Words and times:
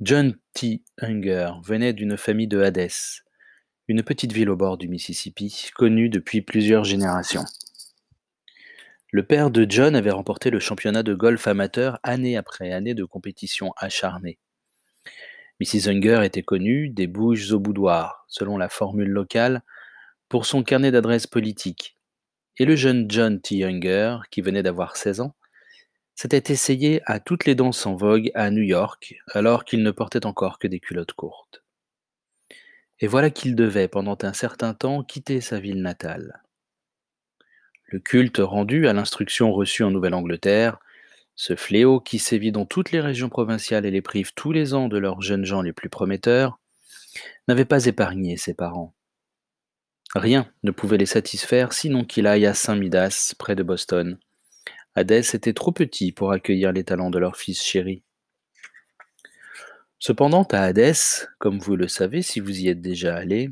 John 0.00 0.34
T. 0.54 0.82
Unger 1.00 1.52
venait 1.62 1.92
d'une 1.92 2.16
famille 2.16 2.48
de 2.48 2.60
Hadès, 2.60 3.22
une 3.86 4.02
petite 4.02 4.32
ville 4.32 4.50
au 4.50 4.56
bord 4.56 4.76
du 4.76 4.88
Mississippi, 4.88 5.70
connue 5.76 6.08
depuis 6.08 6.42
plusieurs 6.42 6.82
générations. 6.82 7.44
Le 9.12 9.24
père 9.24 9.52
de 9.52 9.64
John 9.68 9.94
avait 9.94 10.10
remporté 10.10 10.50
le 10.50 10.58
championnat 10.58 11.04
de 11.04 11.14
golf 11.14 11.46
amateur 11.46 12.00
année 12.02 12.36
après 12.36 12.72
année 12.72 12.94
de 12.94 13.04
compétition 13.04 13.72
acharnée. 13.76 14.40
Mrs. 15.60 15.88
Unger 15.88 16.22
était 16.24 16.42
connue 16.42 16.88
des 16.88 17.06
bouges 17.06 17.52
au 17.52 17.60
boudoir, 17.60 18.24
selon 18.26 18.58
la 18.58 18.68
formule 18.68 19.10
locale, 19.10 19.62
pour 20.28 20.44
son 20.44 20.64
carnet 20.64 20.90
d'adresses 20.90 21.28
politique. 21.28 21.96
Et 22.58 22.64
le 22.64 22.74
jeune 22.74 23.08
John 23.08 23.40
T. 23.40 23.62
Unger, 23.62 24.18
qui 24.32 24.40
venait 24.40 24.64
d'avoir 24.64 24.96
16 24.96 25.20
ans, 25.20 25.36
s'était 26.14 26.52
essayé 26.52 27.00
à 27.06 27.20
toutes 27.20 27.44
les 27.44 27.54
danses 27.54 27.86
en 27.86 27.94
vogue 27.94 28.30
à 28.34 28.50
New 28.50 28.62
York, 28.62 29.16
alors 29.32 29.64
qu'il 29.64 29.82
ne 29.82 29.90
portait 29.90 30.26
encore 30.26 30.58
que 30.58 30.68
des 30.68 30.80
culottes 30.80 31.12
courtes. 31.12 31.62
Et 33.00 33.06
voilà 33.06 33.30
qu'il 33.30 33.56
devait, 33.56 33.88
pendant 33.88 34.16
un 34.22 34.32
certain 34.32 34.74
temps, 34.74 35.02
quitter 35.02 35.40
sa 35.40 35.58
ville 35.58 35.82
natale. 35.82 36.42
Le 37.86 37.98
culte 37.98 38.38
rendu 38.38 38.88
à 38.88 38.92
l'instruction 38.92 39.52
reçue 39.52 39.82
en 39.82 39.90
Nouvelle-Angleterre, 39.90 40.78
ce 41.36 41.56
fléau 41.56 42.00
qui 42.00 42.18
sévit 42.18 42.52
dans 42.52 42.64
toutes 42.64 42.92
les 42.92 43.00
régions 43.00 43.28
provinciales 43.28 43.86
et 43.86 43.90
les 43.90 44.02
prive 44.02 44.32
tous 44.34 44.52
les 44.52 44.74
ans 44.74 44.88
de 44.88 44.98
leurs 44.98 45.20
jeunes 45.20 45.44
gens 45.44 45.62
les 45.62 45.72
plus 45.72 45.88
prometteurs, 45.88 46.60
n'avait 47.48 47.64
pas 47.64 47.86
épargné 47.86 48.36
ses 48.36 48.54
parents. 48.54 48.94
Rien 50.14 50.48
ne 50.62 50.70
pouvait 50.70 50.96
les 50.96 51.06
satisfaire 51.06 51.72
sinon 51.72 52.04
qu'il 52.04 52.28
aille 52.28 52.46
à 52.46 52.54
Saint-Midas, 52.54 53.34
près 53.36 53.56
de 53.56 53.64
Boston. 53.64 54.18
Hadès 54.96 55.34
était 55.34 55.52
trop 55.52 55.72
petit 55.72 56.12
pour 56.12 56.30
accueillir 56.30 56.72
les 56.72 56.84
talents 56.84 57.10
de 57.10 57.18
leur 57.18 57.36
fils 57.36 57.62
chéri. 57.62 58.02
Cependant, 59.98 60.44
à 60.52 60.60
Hadès, 60.60 61.26
comme 61.38 61.58
vous 61.58 61.76
le 61.76 61.88
savez 61.88 62.22
si 62.22 62.40
vous 62.40 62.60
y 62.60 62.68
êtes 62.68 62.80
déjà 62.80 63.16
allé, 63.16 63.50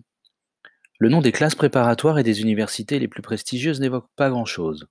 le 0.99 1.09
nom 1.09 1.21
des 1.21 1.33
classes 1.33 1.57
préparatoires 1.57 2.19
et 2.19 2.23
des 2.23 2.43
universités 2.43 3.01
les 3.01 3.09
plus 3.09 3.23
prestigieuses 3.23 3.81
n'évoque 3.81 4.09
pas 4.15 4.31
grand-chose. 4.31 4.87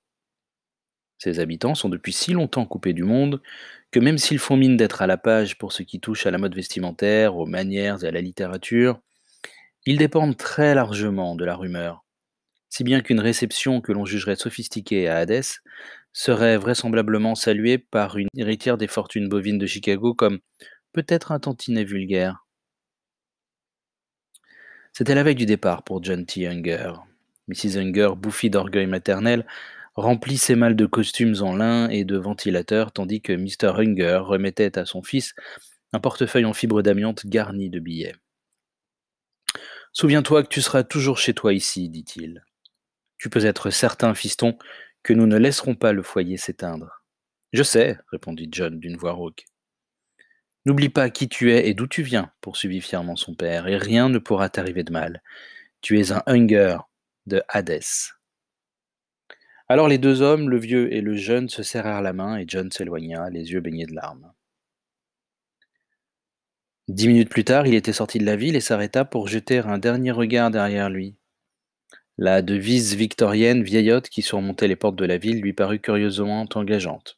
Ses 1.20 1.40
habitants 1.40 1.76
sont 1.76 1.88
depuis 1.88 2.12
si 2.12 2.34
longtemps 2.34 2.66
coupés 2.66 2.94
du 2.94 3.04
monde 3.04 3.42
que 3.92 4.00
même 4.00 4.18
s'ils 4.18 4.40
font 4.40 4.58
mine 4.58 4.76
d'être 4.76 5.02
à 5.02 5.08
la 5.08 5.18
page 5.18 5.58
pour 5.58 5.72
ce 5.72 5.84
qui 5.84 6.00
touche 6.00 6.26
à 6.26 6.32
la 6.32 6.38
mode 6.38 6.56
vestimentaire, 6.56 7.38
aux 7.38 7.46
manières 7.46 8.04
et 8.04 8.08
à 8.08 8.12
la 8.12 8.22
littérature, 8.22 9.00
ils 9.86 9.98
dépendent 9.98 10.36
très 10.36 10.76
largement 10.76 11.36
de 11.36 11.46
la 11.46 11.56
rumeur, 11.56 12.04
si 12.70 12.84
bien 12.84 13.02
qu'une 13.02 13.20
réception 13.20 13.82
que 13.82 13.92
l'on 13.92 14.06
jugerait 14.06 14.36
sophistiquée 14.36 15.08
à 15.08 15.18
Hadès 15.18 15.62
serait 16.14 16.58
vraisemblablement 16.58 17.36
saluée 17.36 17.78
par 17.78 18.17
une 18.17 18.28
héritière 18.36 18.78
des 18.78 18.88
fortunes 18.88 19.30
bovines 19.30 19.58
de 19.58 19.66
Chicago 19.66 20.14
comme 20.14 20.40
peut-être 20.94 21.31
un 21.31 21.40
tantinet 21.40 21.84
vulgaire. 21.84 22.45
C'était 24.94 25.16
la 25.16 25.23
veille 25.23 25.36
du 25.36 25.45
départ 25.45 25.84
pour 25.84 26.03
John 26.03 26.26
T. 26.26 26.48
Unger. 26.48 26.94
Mrs. 27.48 27.78
Unger, 27.78 28.09
bouffie 28.18 28.50
d'orgueil 28.50 28.88
maternel, 28.88 29.45
remplit 29.95 30.38
ses 30.38 30.56
malles 30.56 30.76
de 30.76 30.86
costumes 30.86 31.36
en 31.42 31.56
lin 31.56 31.90
et 31.90 32.03
de 32.03 32.18
ventilateurs, 32.18 32.92
tandis 32.92 33.22
que 33.22 33.34
Mr. 33.34 33.80
Unger 33.80 34.20
remettait 34.22 34.78
à 34.78 34.86
son 34.86 35.02
fils 35.02 35.34
un 35.94 36.00
portefeuille 36.00 36.46
en 36.46 36.53
fibre 36.53 36.81
d'amiante 36.81 37.25
garni 37.25 37.70
de 37.70 37.80
billets. 37.80 38.16
Souviens-toi 39.94 40.44
que 40.44 40.48
tu 40.48 40.62
seras 40.62 40.84
toujours 40.84 41.18
chez 41.18 41.34
toi 41.34 41.53
ici, 41.53 41.90
dit-il. 41.90 42.44
Tu 43.18 43.30
peux 43.30 43.46
être 43.46 43.70
certain, 43.70 44.14
fiston, 44.14 44.58
que 45.04 45.14
nous 45.14 45.28
ne 45.28 45.38
laisserons 45.38 45.76
pas 45.76 45.94
le 45.94 46.04
foyer 46.04 46.38
s'éteindre. 46.38 47.04
Je 47.54 47.64
sais, 47.64 47.98
répondit 48.12 48.50
John 48.52 48.80
d'une 48.80 48.98
voix 48.98 49.14
rauque. 49.14 49.46
N'oublie 50.66 50.90
pas 50.90 51.10
qui 51.10 51.28
tu 51.28 51.52
es 51.52 51.68
et 51.68 51.74
d'où 51.74 51.88
tu 51.88 52.04
viens, 52.04 52.32
poursuivit 52.40 52.82
fièrement 52.82 53.16
son 53.16 53.34
père, 53.34 53.68
et 53.68 53.78
rien 53.78 54.10
ne 54.10 54.20
pourra 54.20 54.50
t'arriver 54.50 54.84
de 54.84 54.92
mal. 54.92 55.24
Tu 55.82 56.00
es 56.00 56.12
un 56.12 56.22
Hunger 56.28 56.78
de 57.26 57.42
Hadès. 57.48 58.14
Alors 59.68 59.88
les 59.88 59.98
deux 59.98 60.22
hommes, 60.22 60.50
le 60.50 60.59
vieux 60.59 60.94
et 60.94 61.02
le 61.02 61.16
jeune, 61.16 61.50
se 61.50 61.64
serrèrent 61.64 62.02
la 62.02 62.14
main 62.14 62.38
et 62.38 62.46
John 62.48 62.72
s'éloigna, 62.72 63.30
les 63.30 63.52
yeux 63.52 63.62
baignés 63.62 63.86
de 63.86 63.96
larmes. 63.96 64.31
Dix 66.88 67.08
minutes 67.08 67.30
plus 67.30 67.46
tard, 67.46 67.66
il 67.68 67.74
était 67.74 67.94
sorti 67.94 68.20
de 68.20 68.25
la 68.25 68.36
ville 68.36 68.56
et 68.56 68.62
s'arrêta 68.62 69.06
pour 69.06 69.30
jeter 69.30 69.59
un 69.59 69.78
dernier 69.78 70.12
regard 70.12 70.52
derrière 70.52 70.90
lui. 70.90 71.16
La 72.18 72.42
devise 72.42 72.96
victorienne 72.96 73.64
vieillotte 73.64 74.10
qui 74.10 74.22
surmontait 74.22 74.68
les 74.68 74.76
portes 74.76 74.96
de 74.96 75.06
la 75.06 75.18
ville 75.18 75.42
lui 75.42 75.54
parut 75.54 75.80
curieusement 75.80 76.46
engageante. 76.56 77.18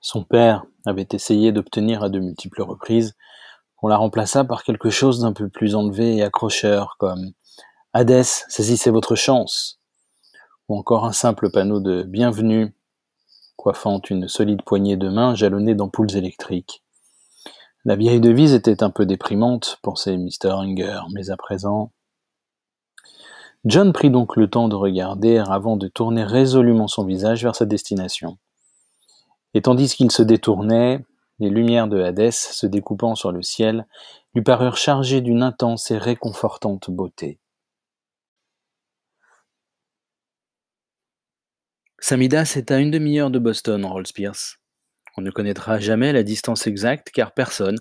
Son 0.00 0.24
père 0.24 0.64
avait 0.86 1.06
essayé 1.12 1.52
d'obtenir 1.52 2.02
à 2.02 2.08
de 2.08 2.18
multiples 2.18 2.62
reprises 2.62 3.14
qu'on 3.76 3.88
la 3.88 3.96
remplaçât 3.96 4.44
par 4.44 4.64
quelque 4.64 4.90
chose 4.90 5.20
d'un 5.20 5.32
peu 5.32 5.48
plus 5.48 5.74
enlevé 5.74 6.16
et 6.16 6.22
accrocheur, 6.22 6.96
comme 6.98 7.32
Hadès, 7.92 8.44
saisissez 8.48 8.90
votre 8.90 9.14
chance, 9.14 9.80
ou 10.68 10.76
encore 10.76 11.04
un 11.04 11.12
simple 11.12 11.50
panneau 11.50 11.80
de 11.80 12.02
bienvenue 12.02 12.74
coiffant 13.56 14.00
une 14.10 14.26
solide 14.26 14.62
poignée 14.64 14.96
de 14.96 15.08
main 15.08 15.34
jalonnée 15.36 15.74
d'ampoules 15.74 16.16
électriques. 16.16 16.81
La 17.84 17.96
vieille 17.96 18.20
devise 18.20 18.54
était 18.54 18.84
un 18.84 18.90
peu 18.90 19.06
déprimante, 19.06 19.80
pensait 19.82 20.16
Mr. 20.16 20.50
Unger, 20.50 21.00
mais 21.12 21.30
à 21.30 21.36
présent. 21.36 21.90
John 23.64 23.92
prit 23.92 24.10
donc 24.10 24.36
le 24.36 24.48
temps 24.48 24.68
de 24.68 24.76
regarder 24.76 25.38
avant 25.38 25.76
de 25.76 25.88
tourner 25.88 26.22
résolument 26.22 26.86
son 26.86 27.04
visage 27.04 27.42
vers 27.42 27.56
sa 27.56 27.66
destination. 27.66 28.38
Et 29.54 29.62
tandis 29.62 29.94
qu'il 29.94 30.12
se 30.12 30.22
détournait, 30.22 31.04
les 31.40 31.50
lumières 31.50 31.88
de 31.88 32.00
Hadès, 32.00 32.30
se 32.30 32.66
découpant 32.66 33.16
sur 33.16 33.32
le 33.32 33.42
ciel, 33.42 33.86
lui 34.34 34.42
parurent 34.42 34.76
chargées 34.76 35.20
d'une 35.20 35.42
intense 35.42 35.90
et 35.90 35.98
réconfortante 35.98 36.88
beauté. 36.88 37.40
Samidas 41.98 42.54
est 42.56 42.70
à 42.70 42.78
une 42.78 42.92
demi-heure 42.92 43.30
de 43.30 43.40
Boston, 43.40 43.84
Rolls-Pierce. 43.84 44.61
On 45.16 45.22
ne 45.22 45.30
connaîtra 45.30 45.78
jamais 45.78 46.12
la 46.12 46.22
distance 46.22 46.66
exacte 46.66 47.10
car 47.10 47.32
personne, 47.32 47.76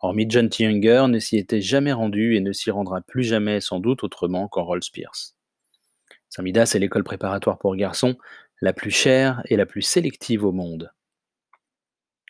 hormis 0.00 0.26
John 0.28 0.48
T. 0.48 0.66
Ne 0.68 1.18
s'y 1.18 1.36
était 1.36 1.60
jamais 1.60 1.92
rendu 1.92 2.36
et 2.36 2.40
ne 2.40 2.52
s'y 2.52 2.70
rendra 2.70 3.00
plus 3.00 3.24
jamais 3.24 3.60
sans 3.60 3.80
doute 3.80 4.04
autrement 4.04 4.48
qu'en 4.48 4.64
Rolls-Pierce. 4.64 5.36
Saint-Midas 6.28 6.72
est 6.74 6.78
l'école 6.78 7.04
préparatoire 7.04 7.58
pour 7.58 7.74
garçons 7.76 8.16
la 8.60 8.72
plus 8.72 8.90
chère 8.90 9.42
et 9.46 9.56
la 9.56 9.66
plus 9.66 9.82
sélective 9.82 10.44
au 10.44 10.52
monde. 10.52 10.92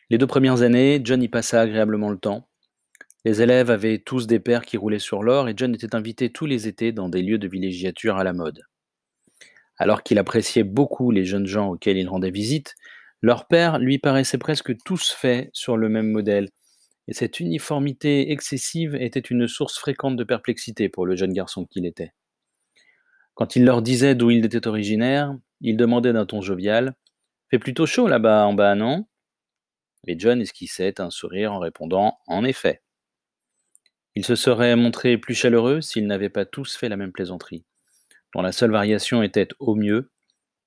Les 0.09 0.17
deux 0.17 0.27
premières 0.27 0.61
années, 0.61 1.01
John 1.03 1.21
y 1.21 1.27
passa 1.27 1.61
agréablement 1.61 2.09
le 2.09 2.17
temps. 2.17 2.47
Les 3.25 3.41
élèves 3.41 3.69
avaient 3.69 3.99
tous 3.99 4.27
des 4.27 4.39
pères 4.39 4.65
qui 4.65 4.77
roulaient 4.77 4.99
sur 4.99 5.21
l'or 5.23 5.49
et 5.49 5.53
John 5.55 5.73
était 5.75 5.95
invité 5.95 6.31
tous 6.31 6.45
les 6.45 6.67
étés 6.67 6.91
dans 6.91 7.09
des 7.09 7.21
lieux 7.21 7.37
de 7.37 7.47
villégiature 7.47 8.17
à 8.17 8.23
la 8.23 8.33
mode. 8.33 8.63
Alors 9.77 10.03
qu'il 10.03 10.17
appréciait 10.17 10.63
beaucoup 10.63 11.11
les 11.11 11.25
jeunes 11.25 11.45
gens 11.45 11.69
auxquels 11.69 11.97
il 11.97 12.07
rendait 12.07 12.31
visite, 12.31 12.75
leur 13.21 13.47
père 13.47 13.79
lui 13.79 13.97
paraissait 13.97 14.37
presque 14.37 14.75
tous 14.83 15.11
faits 15.11 15.49
sur 15.53 15.77
le 15.77 15.89
même 15.89 16.11
modèle, 16.11 16.49
et 17.07 17.13
cette 17.13 17.39
uniformité 17.39 18.31
excessive 18.31 18.95
était 18.95 19.19
une 19.19 19.47
source 19.47 19.77
fréquente 19.77 20.17
de 20.17 20.23
perplexité 20.23 20.89
pour 20.89 21.05
le 21.05 21.15
jeune 21.15 21.33
garçon 21.33 21.65
qu'il 21.65 21.85
était. 21.85 22.13
Quand 23.33 23.55
il 23.55 23.65
leur 23.65 23.81
disait 23.81 24.15
d'où 24.15 24.29
il 24.29 24.45
était 24.45 24.67
originaire, 24.67 25.35
il 25.61 25.77
demandait 25.77 26.13
d'un 26.13 26.25
ton 26.25 26.41
jovial 26.41 26.95
Fait 27.49 27.59
plutôt 27.59 27.85
chaud 27.85 28.07
là-bas 28.07 28.45
en 28.45 28.53
bas, 28.53 28.75
non? 28.75 29.07
Et 30.05 30.17
John 30.19 30.41
esquissait 30.41 30.99
un 31.01 31.09
sourire 31.09 31.53
en 31.53 31.59
répondant 31.59 32.17
En 32.27 32.43
effet. 32.43 32.81
Il 34.15 34.25
se 34.25 34.35
serait 34.35 34.75
montré 34.75 35.17
plus 35.17 35.35
chaleureux 35.35 35.81
s'ils 35.81 36.07
n'avaient 36.07 36.29
pas 36.29 36.45
tous 36.45 36.75
fait 36.75 36.89
la 36.89 36.97
même 36.97 37.11
plaisanterie, 37.11 37.63
dont 38.33 38.41
la 38.41 38.51
seule 38.51 38.71
variation 38.71 39.21
était 39.21 39.49
au 39.59 39.75
mieux. 39.75 40.11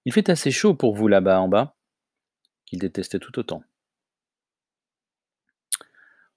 Il 0.05 0.12
fait 0.12 0.31
assez 0.31 0.50
chaud 0.50 0.75
pour 0.75 0.94
vous 0.94 1.09
là-bas 1.09 1.41
en 1.41 1.49
bas 1.49 1.77
qu'il 2.70 2.78
détestait 2.78 3.19
tout 3.19 3.36
autant. 3.38 3.64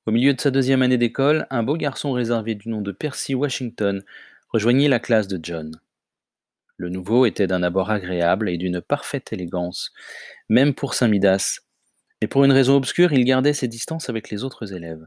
Au 0.08 0.12
milieu 0.12 0.34
de 0.34 0.42
sa 0.42 0.50
deuxième 0.50 0.82
année 0.82 0.98
d'école, 0.98 1.46
un 1.52 1.62
beau 1.62 1.78
garçon 1.78 2.12
réservé 2.12 2.56
du 2.56 2.70
nom 2.70 2.82
de 2.82 2.92
Percy 2.92 3.36
Washington 3.36 4.04
rejoignit 4.50 4.88
la 4.90 5.00
classe 5.00 5.28
de 5.28 5.40
John. 5.42 5.80
Le 6.78 6.90
nouveau 6.90 7.28
était 7.28 7.46
d'un 7.46 7.62
abord 7.62 7.92
agréable 7.92 8.50
et 8.50 8.58
d'une 8.58 8.82
parfaite 8.82 9.32
élégance, 9.32 9.94
même 10.50 10.74
pour 10.74 10.96
Saint-Midas, 10.96 11.60
mais 12.20 12.28
pour 12.28 12.44
une 12.44 12.52
raison 12.52 12.76
obscure, 12.76 13.14
il 13.14 13.26
gardait 13.26 13.54
ses 13.54 13.68
distances 13.68 14.10
avec 14.10 14.32
les 14.32 14.44
autres 14.44 14.74
élèves. 14.74 15.06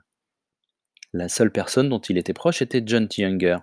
La 1.12 1.28
seule 1.28 1.50
personne 1.50 1.88
dont 1.88 1.98
il 1.98 2.18
était 2.18 2.32
proche 2.32 2.62
était 2.62 2.82
John 2.86 3.08
T. 3.08 3.22
Younger, 3.22 3.58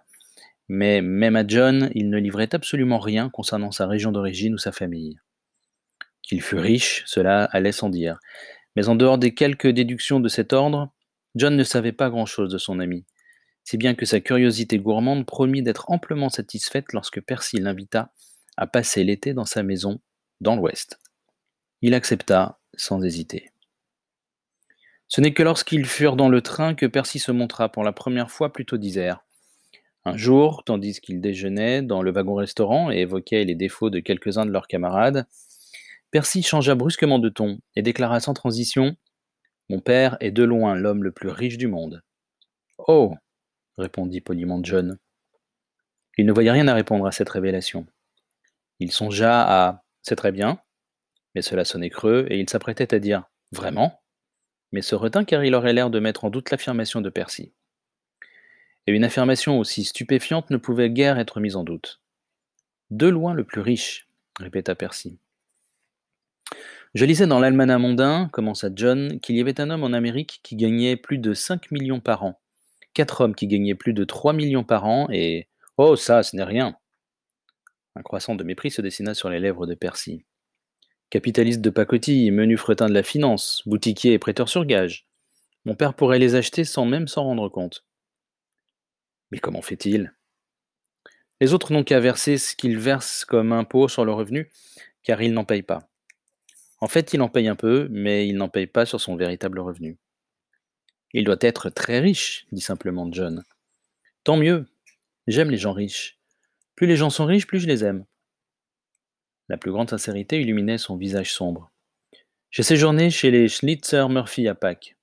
mais 0.67 1.01
même 1.01 1.37
à 1.37 1.47
John, 1.47 1.89
il 1.95 2.09
ne 2.09 2.17
livrait 2.17 2.53
absolument 2.53 2.99
rien 2.99 3.29
concernant 3.29 3.71
sa 3.71 3.87
région 3.87 4.11
d'origine 4.11 4.55
ou 4.55 4.57
sa 4.57 4.73
famille. 4.73 5.17
Qu'il 6.23 6.41
fût 6.41 6.57
riche, 6.57 7.03
cela 7.05 7.43
allait 7.45 7.71
sans 7.71 7.89
dire. 7.89 8.17
Mais 8.75 8.89
en 8.89 8.95
dehors 8.95 9.17
des 9.17 9.33
quelques 9.33 9.67
déductions 9.67 10.19
de 10.19 10.29
cet 10.29 10.53
ordre, 10.53 10.91
John 11.35 11.55
ne 11.55 11.63
savait 11.63 11.91
pas 11.91 12.09
grand-chose 12.09 12.51
de 12.51 12.57
son 12.57 12.79
ami, 12.79 13.05
si 13.63 13.77
bien 13.77 13.93
que 13.93 14.05
sa 14.05 14.19
curiosité 14.19 14.79
gourmande 14.79 15.25
promit 15.25 15.61
d'être 15.61 15.91
amplement 15.91 16.29
satisfaite 16.29 16.93
lorsque 16.93 17.21
Percy 17.21 17.57
l'invita 17.57 18.11
à 18.57 18.67
passer 18.67 19.03
l'été 19.03 19.33
dans 19.33 19.45
sa 19.45 19.63
maison, 19.63 19.99
dans 20.41 20.55
l'Ouest. 20.55 20.99
Il 21.81 21.93
accepta 21.93 22.59
sans 22.75 23.03
hésiter. 23.03 23.51
Ce 25.07 25.21
n'est 25.21 25.33
que 25.33 25.43
lorsqu'ils 25.43 25.85
furent 25.85 26.15
dans 26.15 26.29
le 26.29 26.41
train 26.41 26.73
que 26.75 26.85
Percy 26.85 27.19
se 27.19 27.31
montra 27.31 27.69
pour 27.69 27.83
la 27.83 27.91
première 27.91 28.31
fois 28.31 28.53
plutôt 28.53 28.77
disert. 28.77 29.23
Un 30.05 30.17
jour, 30.17 30.63
tandis 30.65 30.99
qu'ils 30.99 31.21
déjeunaient 31.21 31.81
dans 31.81 32.01
le 32.01 32.11
wagon-restaurant 32.11 32.91
et 32.91 32.99
évoquaient 32.99 33.45
les 33.45 33.55
défauts 33.55 33.89
de 33.89 33.99
quelques-uns 33.99 34.45
de 34.45 34.51
leurs 34.51 34.67
camarades, 34.67 35.25
Percy 36.13 36.43
changea 36.43 36.75
brusquement 36.75 37.17
de 37.17 37.29
ton 37.29 37.57
et 37.75 37.81
déclara 37.81 38.19
sans 38.19 38.35
transition 38.35 38.95
Mon 39.69 39.79
père 39.79 40.15
est 40.19 40.29
de 40.29 40.43
loin 40.43 40.75
l'homme 40.75 41.03
le 41.03 41.11
plus 41.11 41.29
riche 41.29 41.57
du 41.57 41.65
monde. 41.65 42.03
Oh 42.77 43.15
répondit 43.79 44.21
poliment 44.21 44.63
John. 44.63 44.99
Il 46.19 46.27
ne 46.27 46.31
voyait 46.31 46.51
rien 46.51 46.67
à 46.67 46.75
répondre 46.75 47.07
à 47.07 47.11
cette 47.11 47.29
révélation. 47.29 47.87
Il 48.79 48.91
songea 48.91 49.41
à 49.41 49.83
C'est 50.03 50.15
très 50.15 50.31
bien, 50.31 50.59
mais 51.33 51.41
cela 51.41 51.65
sonnait 51.65 51.89
creux 51.89 52.27
et 52.29 52.39
il 52.39 52.47
s'apprêtait 52.47 52.93
à 52.93 52.99
dire 52.99 53.23
Vraiment? 53.51 53.99
mais 54.71 54.83
se 54.83 54.93
retint 54.93 55.25
car 55.25 55.43
il 55.43 55.55
aurait 55.55 55.73
l'air 55.73 55.89
de 55.89 55.99
mettre 55.99 56.25
en 56.25 56.29
doute 56.29 56.51
l'affirmation 56.51 57.01
de 57.01 57.09
Percy. 57.09 57.53
Et 58.85 58.91
une 58.91 59.03
affirmation 59.03 59.57
aussi 59.57 59.83
stupéfiante 59.83 60.51
ne 60.51 60.57
pouvait 60.57 60.91
guère 60.91 61.17
être 61.17 61.39
mise 61.39 61.55
en 61.55 61.63
doute. 61.63 62.03
De 62.91 63.07
loin 63.07 63.33
le 63.33 63.45
plus 63.45 63.61
riche, 63.61 64.07
répéta 64.39 64.75
Percy. 64.75 65.17
Je 66.93 67.05
lisais 67.05 67.27
dans 67.27 67.39
l'Almanach 67.39 67.79
mondain, 67.79 68.29
commença 68.31 68.69
John, 68.73 69.19
qu'il 69.19 69.35
y 69.35 69.41
avait 69.41 69.59
un 69.59 69.69
homme 69.69 69.83
en 69.83 69.93
Amérique 69.93 70.39
qui 70.43 70.55
gagnait 70.55 70.95
plus 70.95 71.17
de 71.17 71.33
5 71.33 71.71
millions 71.71 71.99
par 71.99 72.23
an, 72.23 72.39
quatre 72.93 73.21
hommes 73.21 73.33
qui 73.33 73.47
gagnaient 73.47 73.75
plus 73.75 73.93
de 73.93 74.03
3 74.03 74.33
millions 74.33 74.63
par 74.63 74.85
an, 74.85 75.07
et 75.11 75.47
Oh, 75.77 75.95
ça, 75.95 76.21
ce 76.21 76.35
n'est 76.35 76.43
rien 76.43 76.77
Un 77.95 78.03
croissant 78.03 78.35
de 78.35 78.43
mépris 78.43 78.69
se 78.69 78.81
dessina 78.81 79.15
sur 79.15 79.29
les 79.29 79.39
lèvres 79.39 79.65
de 79.65 79.73
Percy. 79.73 80.23
Capitaliste 81.09 81.61
de 81.61 81.71
pacotille, 81.71 82.29
menu 82.29 82.57
fretin 82.57 82.87
de 82.87 82.93
la 82.93 83.01
finance, 83.01 83.63
boutiquier 83.65 84.13
et 84.13 84.19
prêteur 84.19 84.49
sur 84.49 84.65
gage. 84.65 85.07
Mon 85.65 85.75
père 85.75 85.95
pourrait 85.95 86.19
les 86.19 86.35
acheter 86.35 86.63
sans 86.63 86.85
même 86.85 87.07
s'en 87.07 87.23
rendre 87.23 87.49
compte. 87.49 87.85
Mais 89.31 89.39
comment 89.39 89.63
fait-il? 89.63 90.13
Les 91.41 91.53
autres 91.53 91.73
n'ont 91.73 91.83
qu'à 91.83 91.99
verser 91.99 92.37
ce 92.37 92.55
qu'ils 92.55 92.77
versent 92.77 93.25
comme 93.25 93.51
impôt 93.51 93.87
sur 93.87 94.05
le 94.05 94.13
revenu, 94.13 94.51
car 95.01 95.21
ils 95.23 95.33
n'en 95.33 95.43
payent 95.45 95.63
pas. 95.63 95.89
En 96.83 96.89
fait, 96.89 97.13
il 97.13 97.21
en 97.21 97.29
paye 97.29 97.47
un 97.47 97.55
peu, 97.55 97.87
mais 97.91 98.27
il 98.27 98.35
n'en 98.35 98.49
paye 98.49 98.67
pas 98.67 98.85
sur 98.85 98.99
son 98.99 99.15
véritable 99.15 99.61
revenu. 99.61 99.97
Il 101.13 101.23
doit 101.23 101.37
être 101.39 101.69
très 101.69 101.99
riche, 101.99 102.45
dit 102.51 102.59
simplement 102.59 103.09
John. 103.09 103.45
Tant 104.25 104.35
mieux. 104.35 104.65
J'aime 105.25 105.49
les 105.49 105.57
gens 105.57 105.71
riches. 105.71 106.19
Plus 106.75 106.85
les 106.85 106.97
gens 106.97 107.09
sont 107.09 107.23
riches, 107.23 107.47
plus 107.47 107.61
je 107.61 107.67
les 107.67 107.85
aime. 107.85 108.03
La 109.47 109.55
plus 109.55 109.71
grande 109.71 109.91
sincérité 109.91 110.41
illuminait 110.41 110.77
son 110.77 110.97
visage 110.97 111.31
sombre. 111.31 111.71
J'ai 112.51 112.63
séjourné 112.63 113.09
chez 113.09 113.31
les 113.31 113.47
Schlitzer 113.47 114.09
Murphy 114.09 114.49
à 114.49 114.53
Pâques. 114.53 114.97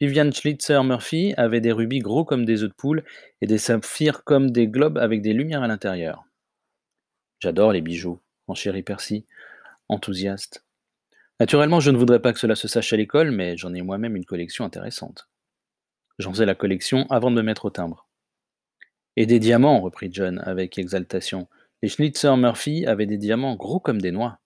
Vivian 0.00 0.30
Schlitzer 0.30 0.84
Murphy 0.84 1.34
avait 1.36 1.60
des 1.60 1.72
rubis 1.72 1.98
gros 1.98 2.24
comme 2.24 2.44
des 2.44 2.62
œufs 2.62 2.70
de 2.70 2.74
poule 2.74 3.02
et 3.40 3.48
des 3.48 3.58
saphirs 3.58 4.22
comme 4.22 4.52
des 4.52 4.68
globes 4.68 4.98
avec 4.98 5.20
des 5.20 5.32
lumières 5.32 5.64
à 5.64 5.66
l'intérieur. 5.66 6.22
J'adore 7.40 7.72
les 7.72 7.80
bijoux, 7.80 8.20
chéri 8.54 8.84
Percy, 8.84 9.26
enthousiaste. 9.88 10.62
Naturellement, 11.40 11.80
je 11.80 11.90
ne 11.90 11.98
voudrais 11.98 12.20
pas 12.20 12.32
que 12.32 12.40
cela 12.40 12.56
se 12.56 12.66
sache 12.66 12.92
à 12.92 12.96
l'école, 12.96 13.30
mais 13.30 13.56
j'en 13.56 13.72
ai 13.72 13.82
moi-même 13.82 14.16
une 14.16 14.24
collection 14.24 14.64
intéressante. 14.64 15.28
J'en 16.18 16.32
faisais 16.32 16.46
la 16.46 16.56
collection 16.56 17.06
avant 17.10 17.30
de 17.30 17.36
me 17.36 17.42
mettre 17.42 17.66
au 17.66 17.70
timbre. 17.70 18.08
Et 19.16 19.26
des 19.26 19.38
diamants, 19.38 19.80
reprit 19.80 20.10
John 20.12 20.40
avec 20.44 20.78
exaltation. 20.78 21.48
Les 21.82 21.88
Schnitzer 21.88 22.36
Murphy 22.36 22.86
avaient 22.86 23.06
des 23.06 23.18
diamants 23.18 23.54
gros 23.54 23.78
comme 23.78 24.00
des 24.00 24.10
noix. 24.10 24.40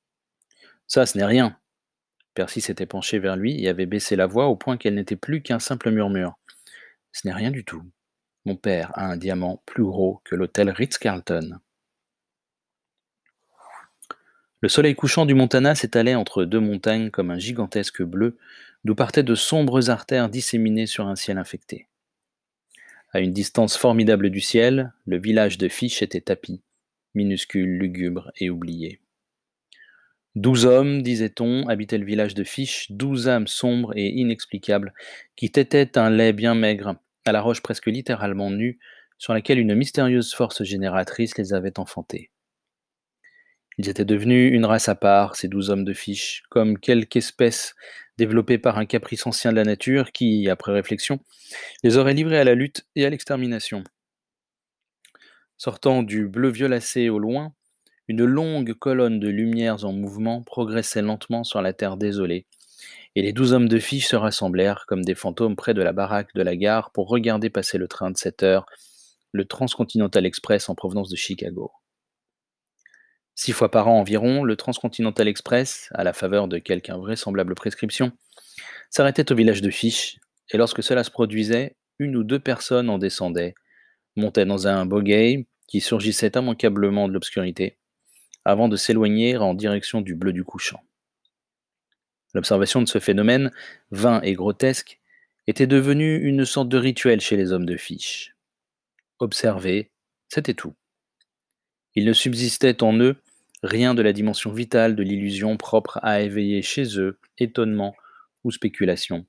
Ça, 0.86 1.06
ce 1.06 1.16
n'est 1.16 1.24
rien. 1.24 1.58
Percy 2.34 2.60
s'était 2.60 2.86
penché 2.86 3.18
vers 3.18 3.36
lui 3.36 3.62
et 3.62 3.68
avait 3.68 3.86
baissé 3.86 4.16
la 4.16 4.26
voix 4.26 4.46
au 4.46 4.56
point 4.56 4.76
qu'elle 4.76 4.94
n'était 4.94 5.16
plus 5.16 5.42
qu'un 5.42 5.58
simple 5.58 5.90
murmure. 5.90 6.38
Ce 7.12 7.26
n'est 7.26 7.34
rien 7.34 7.50
du 7.50 7.64
tout. 7.64 7.82
Mon 8.44 8.56
père 8.56 8.90
a 8.94 9.06
un 9.06 9.16
diamant 9.16 9.62
plus 9.66 9.84
gros 9.84 10.20
que 10.24 10.34
l'hôtel 10.34 10.70
Ritz-Carlton. 10.70 11.58
Le 14.62 14.68
soleil 14.68 14.94
couchant 14.94 15.26
du 15.26 15.34
Montana 15.34 15.74
s'étalait 15.74 16.14
entre 16.14 16.44
deux 16.44 16.60
montagnes 16.60 17.10
comme 17.10 17.32
un 17.32 17.38
gigantesque 17.38 18.00
bleu, 18.00 18.38
d'où 18.84 18.94
partaient 18.94 19.24
de 19.24 19.34
sombres 19.34 19.90
artères 19.90 20.28
disséminées 20.28 20.86
sur 20.86 21.08
un 21.08 21.16
ciel 21.16 21.36
infecté. 21.36 21.88
À 23.12 23.18
une 23.18 23.32
distance 23.32 23.76
formidable 23.76 24.30
du 24.30 24.40
ciel, 24.40 24.92
le 25.04 25.18
village 25.18 25.58
de 25.58 25.68
Fiche 25.68 26.00
était 26.00 26.20
tapi, 26.20 26.60
minuscule, 27.16 27.76
lugubre 27.76 28.30
et 28.36 28.50
oublié. 28.50 29.00
Douze 30.36 30.64
hommes, 30.64 31.02
disait-on, 31.02 31.68
habitaient 31.68 31.98
le 31.98 32.06
village 32.06 32.34
de 32.34 32.44
Fiche, 32.44 32.86
douze 32.92 33.28
âmes 33.28 33.48
sombres 33.48 33.92
et 33.96 34.10
inexplicables, 34.10 34.94
qui 35.34 35.50
têtaient 35.50 35.98
un 35.98 36.08
lait 36.08 36.32
bien 36.32 36.54
maigre, 36.54 36.94
à 37.24 37.32
la 37.32 37.40
roche 37.40 37.62
presque 37.62 37.86
littéralement 37.86 38.50
nue, 38.50 38.78
sur 39.18 39.34
laquelle 39.34 39.58
une 39.58 39.74
mystérieuse 39.74 40.32
force 40.32 40.62
génératrice 40.62 41.36
les 41.36 41.52
avait 41.52 41.80
enfantés. 41.80 42.30
Ils 43.78 43.88
étaient 43.88 44.04
devenus 44.04 44.52
une 44.52 44.66
race 44.66 44.88
à 44.88 44.94
part, 44.94 45.36
ces 45.36 45.48
douze 45.48 45.70
hommes 45.70 45.84
de 45.84 45.92
Fiche, 45.92 46.42
comme 46.50 46.78
quelque 46.78 47.16
espèce 47.16 47.74
développée 48.18 48.58
par 48.58 48.78
un 48.78 48.84
caprice 48.84 49.26
ancien 49.26 49.50
de 49.50 49.56
la 49.56 49.64
nature 49.64 50.12
qui, 50.12 50.48
après 50.48 50.72
réflexion, 50.72 51.20
les 51.82 51.96
aurait 51.96 52.14
livrés 52.14 52.38
à 52.38 52.44
la 52.44 52.54
lutte 52.54 52.86
et 52.94 53.06
à 53.06 53.10
l'extermination. 53.10 53.84
Sortant 55.56 56.02
du 56.02 56.28
bleu 56.28 56.50
violacé 56.50 57.08
au 57.08 57.18
loin, 57.18 57.54
une 58.08 58.24
longue 58.24 58.74
colonne 58.74 59.20
de 59.20 59.28
lumières 59.28 59.84
en 59.84 59.92
mouvement 59.92 60.42
progressait 60.42 61.02
lentement 61.02 61.44
sur 61.44 61.62
la 61.62 61.72
terre 61.72 61.96
désolée, 61.96 62.46
et 63.14 63.22
les 63.22 63.32
douze 63.32 63.52
hommes 63.52 63.68
de 63.68 63.78
fiche 63.78 64.08
se 64.08 64.16
rassemblèrent 64.16 64.84
comme 64.86 65.04
des 65.04 65.14
fantômes 65.14 65.56
près 65.56 65.74
de 65.74 65.82
la 65.82 65.92
baraque 65.92 66.34
de 66.34 66.42
la 66.42 66.56
gare 66.56 66.90
pour 66.92 67.08
regarder 67.08 67.48
passer 67.48 67.78
le 67.78 67.88
train 67.88 68.10
de 68.10 68.16
7 68.16 68.42
heures, 68.42 68.66
le 69.32 69.44
Transcontinental 69.46 70.26
Express 70.26 70.68
en 70.68 70.74
provenance 70.74 71.08
de 71.08 71.16
Chicago. 71.16 71.72
Six 73.34 73.52
fois 73.52 73.70
par 73.70 73.88
an 73.88 73.98
environ, 73.98 74.44
le 74.44 74.56
Transcontinental 74.56 75.26
Express, 75.26 75.88
à 75.92 76.04
la 76.04 76.12
faveur 76.12 76.48
de 76.48 76.58
quelque 76.58 76.90
invraisemblable 76.90 77.54
prescription, 77.54 78.12
s'arrêtait 78.90 79.32
au 79.32 79.34
village 79.34 79.62
de 79.62 79.70
Fiche, 79.70 80.18
et 80.50 80.58
lorsque 80.58 80.82
cela 80.82 81.02
se 81.02 81.10
produisait, 81.10 81.76
une 81.98 82.16
ou 82.16 82.24
deux 82.24 82.40
personnes 82.40 82.90
en 82.90 82.98
descendaient, 82.98 83.54
montaient 84.16 84.44
dans 84.44 84.68
un 84.68 84.84
bogey, 84.84 85.46
qui 85.66 85.80
surgissait 85.80 86.32
immanquablement 86.34 87.08
de 87.08 87.14
l'obscurité, 87.14 87.78
avant 88.44 88.68
de 88.68 88.76
s'éloigner 88.76 89.38
en 89.38 89.54
direction 89.54 90.02
du 90.02 90.14
bleu 90.14 90.34
du 90.34 90.44
couchant. 90.44 90.80
L'observation 92.34 92.82
de 92.82 92.88
ce 92.88 92.98
phénomène, 92.98 93.50
vain 93.90 94.20
et 94.22 94.34
grotesque, 94.34 95.00
était 95.46 95.66
devenue 95.66 96.16
une 96.22 96.44
sorte 96.44 96.68
de 96.68 96.76
rituel 96.76 97.20
chez 97.20 97.36
les 97.36 97.52
hommes 97.52 97.64
de 97.64 97.76
fiche. 97.76 98.36
Observer, 99.18 99.90
c'était 100.28 100.54
tout. 100.54 100.74
Il 101.94 102.04
ne 102.04 102.12
subsistait 102.12 102.82
en 102.82 102.98
eux 102.98 103.16
rien 103.62 103.94
de 103.94 104.02
la 104.02 104.12
dimension 104.12 104.52
vitale 104.52 104.96
de 104.96 105.02
l'illusion 105.02 105.56
propre 105.56 105.98
à 106.02 106.20
éveiller 106.20 106.62
chez 106.62 106.98
eux 106.98 107.18
étonnement 107.38 107.94
ou 108.44 108.50
spéculation, 108.50 109.26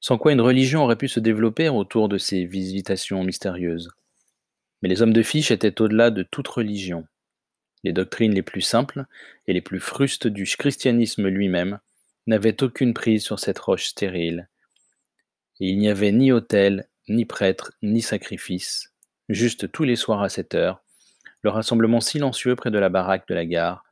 sans 0.00 0.18
quoi 0.18 0.32
une 0.32 0.40
religion 0.40 0.84
aurait 0.84 0.96
pu 0.96 1.08
se 1.08 1.20
développer 1.20 1.68
autour 1.68 2.08
de 2.08 2.18
ces 2.18 2.44
visitations 2.44 3.24
mystérieuses. 3.24 3.90
Mais 4.82 4.88
les 4.88 5.02
hommes 5.02 5.12
de 5.12 5.22
fiche 5.22 5.50
étaient 5.50 5.80
au-delà 5.80 6.10
de 6.10 6.22
toute 6.22 6.48
religion. 6.48 7.06
Les 7.84 7.92
doctrines 7.92 8.34
les 8.34 8.42
plus 8.42 8.60
simples 8.60 9.06
et 9.46 9.52
les 9.52 9.60
plus 9.60 9.80
frustes 9.80 10.26
du 10.26 10.44
christianisme 10.44 11.28
lui-même 11.28 11.80
n'avaient 12.26 12.62
aucune 12.62 12.94
prise 12.94 13.22
sur 13.22 13.38
cette 13.38 13.58
roche 13.58 13.86
stérile. 13.86 14.48
Il 15.58 15.78
n'y 15.78 15.88
avait 15.88 16.12
ni 16.12 16.32
autel, 16.32 16.88
ni 17.08 17.24
prêtre, 17.24 17.72
ni 17.82 18.00
sacrifice, 18.00 18.92
juste 19.28 19.70
tous 19.72 19.84
les 19.84 19.96
soirs 19.96 20.22
à 20.22 20.28
cette 20.28 20.54
heure, 20.54 20.82
le 21.42 21.50
rassemblement 21.50 22.00
silencieux 22.00 22.56
près 22.56 22.70
de 22.70 22.78
la 22.78 22.88
baraque 22.88 23.26
de 23.28 23.34
la 23.34 23.46
gare, 23.46 23.84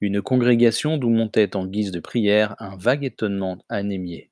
une 0.00 0.20
congrégation 0.20 0.98
d'où 0.98 1.10
montait 1.10 1.54
en 1.54 1.66
guise 1.66 1.92
de 1.92 2.00
prière 2.00 2.56
un 2.58 2.76
vague 2.76 3.04
étonnement 3.04 3.64
anémié. 3.68 4.30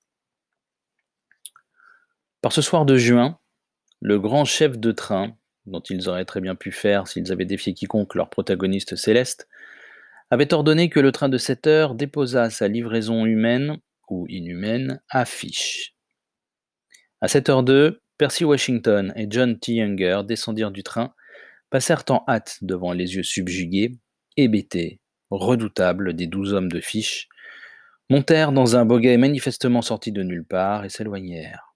Par 2.43 2.53
ce 2.53 2.63
soir 2.63 2.85
de 2.85 2.97
juin, 2.97 3.39
le 4.01 4.19
grand 4.19 4.45
chef 4.45 4.79
de 4.79 4.93
train, 4.93 5.37
dont 5.67 5.81
ils 5.81 6.09
auraient 6.09 6.25
très 6.25 6.41
bien 6.41 6.55
pu 6.55 6.73
faire 6.73 7.07
s'ils 7.07 7.31
avaient 7.31 7.45
défié 7.45 7.75
quiconque 7.75 8.15
leur 8.15 8.31
protagoniste 8.31 8.97
céleste, 8.97 9.47
avait 10.31 10.53
ordonné 10.55 10.89
que 10.89 11.01
le 11.01 11.13
train 11.13 11.29
de 11.29 11.39
7 11.39 11.67
heures 11.67 11.95
déposât 11.95 12.51
sa 12.51 12.67
livraison 12.67 13.27
humaine 13.27 13.79
ou 14.09 14.27
inhumaine 14.29 15.01
à 15.09 15.25
Fiche. 15.25 15.95
À 17.21 17.27
7h02, 17.27 17.99
Percy 18.17 18.45
Washington 18.45 19.13
et 19.17 19.27
John 19.29 19.59
T. 19.59 19.75
Younger 19.75 20.23
descendirent 20.27 20.71
du 20.71 20.83
train, 20.83 21.15
passèrent 21.71 22.05
en 22.11 22.25
hâte 22.29 22.59
devant 22.63 22.93
les 22.93 23.15
yeux 23.17 23.23
subjugués, 23.23 23.93
hébétés, 24.37 25.01
redoutables 25.31 26.15
des 26.15 26.27
douze 26.27 26.53
hommes 26.53 26.71
de 26.71 26.81
Fiche, 26.81 27.29
montèrent 28.11 28.53
dans 28.53 28.77
un 28.77 28.85
boguet 28.85 29.17
manifestement 29.17 29.83
sorti 29.83 30.11
de 30.13 30.23
nulle 30.23 30.45
part 30.45 30.85
et 30.85 30.89
s'éloignèrent. 30.89 31.75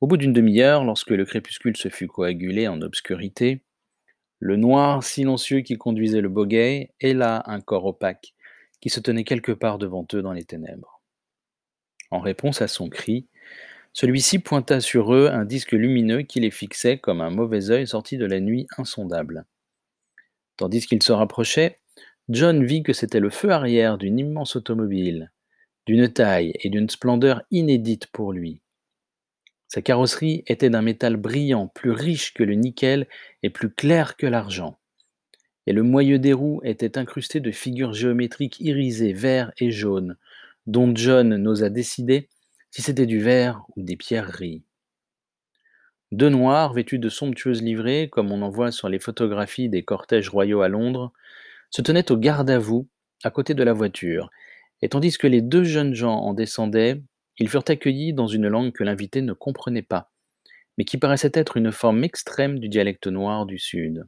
Au 0.00 0.06
bout 0.06 0.16
d'une 0.16 0.32
demi-heure, 0.32 0.84
lorsque 0.84 1.10
le 1.10 1.24
crépuscule 1.24 1.76
se 1.76 1.88
fut 1.88 2.06
coagulé 2.06 2.68
en 2.68 2.80
obscurité, 2.82 3.64
le 4.38 4.56
noir 4.56 5.02
silencieux 5.02 5.60
qui 5.60 5.76
conduisait 5.76 6.20
le 6.20 6.28
boguet 6.28 6.92
héla 7.00 7.42
un 7.46 7.60
corps 7.60 7.86
opaque 7.86 8.34
qui 8.80 8.90
se 8.90 9.00
tenait 9.00 9.24
quelque 9.24 9.50
part 9.50 9.78
devant 9.78 10.06
eux 10.14 10.22
dans 10.22 10.32
les 10.32 10.44
ténèbres. 10.44 11.02
En 12.12 12.20
réponse 12.20 12.62
à 12.62 12.68
son 12.68 12.88
cri, 12.88 13.26
celui-ci 14.00 14.38
pointa 14.38 14.80
sur 14.80 15.12
eux 15.12 15.28
un 15.28 15.44
disque 15.44 15.72
lumineux 15.72 16.22
qui 16.22 16.38
les 16.38 16.52
fixait 16.52 16.98
comme 16.98 17.20
un 17.20 17.30
mauvais 17.30 17.72
œil 17.72 17.84
sorti 17.84 18.16
de 18.16 18.26
la 18.26 18.38
nuit 18.38 18.68
insondable. 18.76 19.44
Tandis 20.56 20.86
qu'il 20.86 21.02
se 21.02 21.10
rapprochait, 21.10 21.80
John 22.28 22.62
vit 22.62 22.84
que 22.84 22.92
c'était 22.92 23.18
le 23.18 23.28
feu 23.28 23.50
arrière 23.50 23.98
d'une 23.98 24.20
immense 24.20 24.54
automobile, 24.54 25.32
d'une 25.84 26.08
taille 26.08 26.52
et 26.60 26.70
d'une 26.70 26.88
splendeur 26.88 27.42
inédites 27.50 28.06
pour 28.06 28.32
lui. 28.32 28.60
Sa 29.66 29.82
carrosserie 29.82 30.44
était 30.46 30.70
d'un 30.70 30.82
métal 30.82 31.16
brillant, 31.16 31.66
plus 31.66 31.90
riche 31.90 32.34
que 32.34 32.44
le 32.44 32.54
nickel 32.54 33.08
et 33.42 33.50
plus 33.50 33.70
clair 33.70 34.16
que 34.16 34.28
l'argent. 34.28 34.78
Et 35.66 35.72
le 35.72 35.82
moyeu 35.82 36.20
des 36.20 36.34
roues 36.34 36.60
était 36.62 36.98
incrusté 36.98 37.40
de 37.40 37.50
figures 37.50 37.94
géométriques 37.94 38.60
irisées, 38.60 39.12
verts 39.12 39.50
et 39.58 39.72
jaunes, 39.72 40.16
dont 40.68 40.94
John 40.94 41.34
n'osa 41.34 41.68
décider 41.68 42.28
si 42.78 42.82
c'était 42.82 43.06
du 43.06 43.18
verre 43.18 43.64
ou 43.74 43.82
des 43.82 43.96
pierreries. 43.96 44.62
Deux 46.12 46.28
noirs, 46.28 46.72
vêtus 46.74 47.00
de 47.00 47.08
somptueuses 47.08 47.60
livrées, 47.60 48.08
comme 48.08 48.30
on 48.30 48.40
en 48.40 48.50
voit 48.50 48.70
sur 48.70 48.88
les 48.88 49.00
photographies 49.00 49.68
des 49.68 49.82
cortèges 49.82 50.28
royaux 50.28 50.62
à 50.62 50.68
Londres, 50.68 51.12
se 51.70 51.82
tenaient 51.82 52.12
au 52.12 52.16
garde 52.16 52.48
à 52.50 52.60
vous, 52.60 52.86
à 53.24 53.32
côté 53.32 53.54
de 53.54 53.64
la 53.64 53.72
voiture, 53.72 54.30
et 54.80 54.88
tandis 54.88 55.18
que 55.18 55.26
les 55.26 55.42
deux 55.42 55.64
jeunes 55.64 55.92
gens 55.94 56.20
en 56.20 56.34
descendaient, 56.34 57.02
ils 57.40 57.48
furent 57.48 57.64
accueillis 57.66 58.12
dans 58.12 58.28
une 58.28 58.46
langue 58.46 58.70
que 58.70 58.84
l'invité 58.84 59.22
ne 59.22 59.32
comprenait 59.32 59.82
pas, 59.82 60.12
mais 60.76 60.84
qui 60.84 60.98
paraissait 60.98 61.32
être 61.34 61.56
une 61.56 61.72
forme 61.72 62.04
extrême 62.04 62.60
du 62.60 62.68
dialecte 62.68 63.08
noir 63.08 63.44
du 63.44 63.58
Sud. 63.58 64.06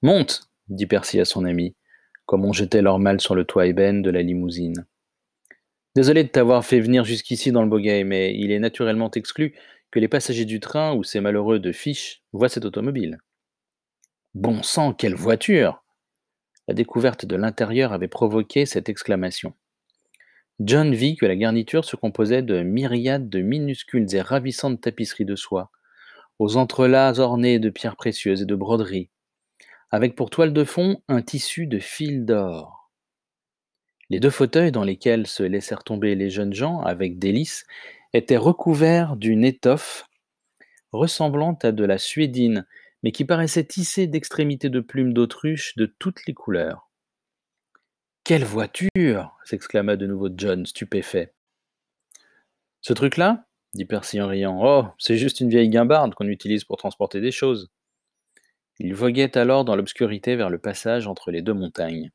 Monte, 0.00 0.48
dit 0.68 0.86
Percy 0.86 1.20
à 1.20 1.26
son 1.26 1.44
ami, 1.44 1.76
comme 2.24 2.46
on 2.46 2.54
jetait 2.54 2.80
leur 2.80 2.98
mal 2.98 3.20
sur 3.20 3.34
le 3.34 3.44
toit 3.44 3.66
ébène 3.66 4.00
de 4.00 4.08
la 4.08 4.22
limousine. 4.22 4.86
Désolé 5.96 6.24
de 6.24 6.28
t'avoir 6.28 6.62
fait 6.62 6.80
venir 6.80 7.06
jusqu'ici 7.06 7.52
dans 7.52 7.62
le 7.62 7.70
Boguet, 7.70 8.04
mais 8.04 8.36
il 8.36 8.52
est 8.52 8.58
naturellement 8.58 9.10
exclu 9.12 9.54
que 9.90 9.98
les 9.98 10.08
passagers 10.08 10.44
du 10.44 10.60
train 10.60 10.92
ou 10.94 11.02
ces 11.02 11.22
malheureux 11.22 11.58
de 11.58 11.72
fiche 11.72 12.20
voient 12.34 12.50
cette 12.50 12.66
automobile. 12.66 13.16
Bon 14.34 14.62
sang, 14.62 14.92
quelle 14.92 15.14
voiture 15.14 15.82
La 16.68 16.74
découverte 16.74 17.24
de 17.24 17.34
l'intérieur 17.34 17.94
avait 17.94 18.08
provoqué 18.08 18.66
cette 18.66 18.90
exclamation. 18.90 19.54
John 20.60 20.94
vit 20.94 21.16
que 21.16 21.24
la 21.24 21.34
garniture 21.34 21.86
se 21.86 21.96
composait 21.96 22.42
de 22.42 22.60
myriades 22.60 23.30
de 23.30 23.40
minuscules 23.40 24.14
et 24.14 24.20
ravissantes 24.20 24.82
tapisseries 24.82 25.24
de 25.24 25.34
soie, 25.34 25.70
aux 26.38 26.58
entrelacs 26.58 27.20
ornés 27.20 27.58
de 27.58 27.70
pierres 27.70 27.96
précieuses 27.96 28.42
et 28.42 28.46
de 28.46 28.54
broderies, 28.54 29.08
avec 29.90 30.14
pour 30.14 30.28
toile 30.28 30.52
de 30.52 30.64
fond 30.64 31.00
un 31.08 31.22
tissu 31.22 31.66
de 31.66 31.78
fil 31.78 32.26
d'or. 32.26 32.85
Les 34.08 34.20
deux 34.20 34.30
fauteuils 34.30 34.72
dans 34.72 34.84
lesquels 34.84 35.26
se 35.26 35.42
laissèrent 35.42 35.84
tomber 35.84 36.14
les 36.14 36.30
jeunes 36.30 36.54
gens 36.54 36.80
avec 36.80 37.18
délice 37.18 37.64
étaient 38.12 38.36
recouverts 38.36 39.16
d'une 39.16 39.44
étoffe 39.44 40.06
ressemblant 40.92 41.58
à 41.62 41.72
de 41.72 41.84
la 41.84 41.98
suédine, 41.98 42.66
mais 43.02 43.12
qui 43.12 43.24
paraissait 43.24 43.64
tissée 43.64 44.06
d'extrémités 44.06 44.70
de 44.70 44.80
plumes 44.80 45.12
d'autruche 45.12 45.76
de 45.76 45.86
toutes 45.86 46.26
les 46.26 46.34
couleurs. 46.34 46.90
Quelle 48.24 48.44
voiture 48.44 49.36
s'exclama 49.44 49.96
de 49.96 50.06
nouveau 50.06 50.28
John, 50.34 50.66
stupéfait. 50.66 51.32
Ce 52.80 52.92
truc-là? 52.92 53.46
dit 53.74 53.84
Percy 53.84 54.20
en 54.20 54.28
riant. 54.28 54.60
Oh, 54.62 54.86
c'est 54.98 55.16
juste 55.16 55.40
une 55.40 55.50
vieille 55.50 55.68
guimbarde 55.68 56.14
qu'on 56.14 56.26
utilise 56.26 56.64
pour 56.64 56.76
transporter 56.76 57.20
des 57.20 57.30
choses. 57.30 57.70
Il 58.78 58.94
voguait 58.94 59.36
alors 59.36 59.64
dans 59.64 59.76
l'obscurité 59.76 60.34
vers 60.36 60.50
le 60.50 60.58
passage 60.58 61.06
entre 61.06 61.30
les 61.30 61.42
deux 61.42 61.54
montagnes. 61.54 62.10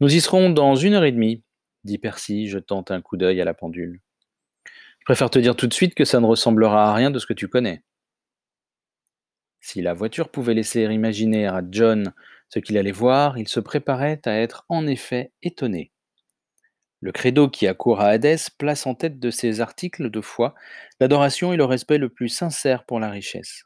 Nous 0.00 0.14
y 0.14 0.20
serons 0.20 0.50
dans 0.50 0.76
une 0.76 0.92
heure 0.92 1.04
et 1.04 1.12
demie, 1.12 1.42
dit 1.84 1.96
Percy, 1.96 2.48
jetant 2.48 2.84
un 2.90 3.00
coup 3.00 3.16
d'œil 3.16 3.40
à 3.40 3.46
la 3.46 3.54
pendule. 3.54 4.00
Je 4.64 5.04
préfère 5.06 5.30
te 5.30 5.38
dire 5.38 5.56
tout 5.56 5.66
de 5.66 5.72
suite 5.72 5.94
que 5.94 6.04
ça 6.04 6.20
ne 6.20 6.26
ressemblera 6.26 6.90
à 6.90 6.94
rien 6.94 7.10
de 7.10 7.18
ce 7.18 7.26
que 7.26 7.32
tu 7.32 7.48
connais. 7.48 7.82
Si 9.60 9.80
la 9.80 9.94
voiture 9.94 10.30
pouvait 10.30 10.52
laisser 10.52 10.82
imaginer 10.82 11.46
à 11.46 11.62
John 11.70 12.12
ce 12.50 12.58
qu'il 12.58 12.76
allait 12.76 12.92
voir, 12.92 13.38
il 13.38 13.48
se 13.48 13.58
préparait 13.58 14.20
à 14.26 14.32
être 14.32 14.66
en 14.68 14.86
effet 14.86 15.32
étonné. 15.42 15.92
Le 17.00 17.12
credo 17.12 17.48
qui 17.48 17.66
accourt 17.66 18.00
à 18.00 18.08
Hadès 18.08 18.50
place 18.58 18.86
en 18.86 18.94
tête 18.94 19.18
de 19.18 19.30
ses 19.30 19.60
articles 19.60 20.10
de 20.10 20.20
foi 20.20 20.54
l'adoration 21.00 21.52
et 21.52 21.56
le 21.56 21.64
respect 21.64 21.98
le 21.98 22.08
plus 22.08 22.28
sincère 22.28 22.84
pour 22.84 23.00
la 23.00 23.08
richesse. 23.08 23.64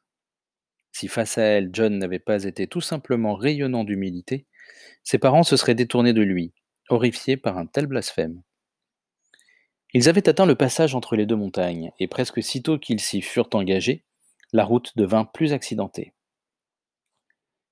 Si 0.93 1.09
face 1.09 1.39
à 1.39 1.43
elle, 1.43 1.71
John 1.73 1.99
n'avait 1.99 2.19
pas 2.19 2.45
été 2.45 2.67
tout 2.67 2.81
simplement 2.81 3.35
rayonnant 3.35 3.85
d'humilité, 3.85 4.47
ses 5.03 5.19
parents 5.19 5.43
se 5.43 5.57
seraient 5.57 5.75
détournés 5.75 6.13
de 6.13 6.23
lui, 6.23 6.53
horrifiés 6.89 7.37
par 7.37 7.59
un 7.59 7.67
tel 7.67 7.87
blasphème. 7.87 8.43
Ils 9.93 10.09
avaient 10.09 10.29
atteint 10.29 10.47
le 10.47 10.55
passage 10.55 10.95
entre 10.95 11.17
les 11.17 11.27
deux 11.27 11.37
montagnes, 11.37 11.91
et 11.99 12.07
presque 12.07 12.43
sitôt 12.43 12.79
qu'ils 12.79 13.01
s'y 13.01 13.23
furent 13.23 13.49
engagés, 13.55 14.05
la 14.53 14.65
route 14.65 14.93
devint 14.97 15.25
plus 15.25 15.53
accidentée. 15.53 16.13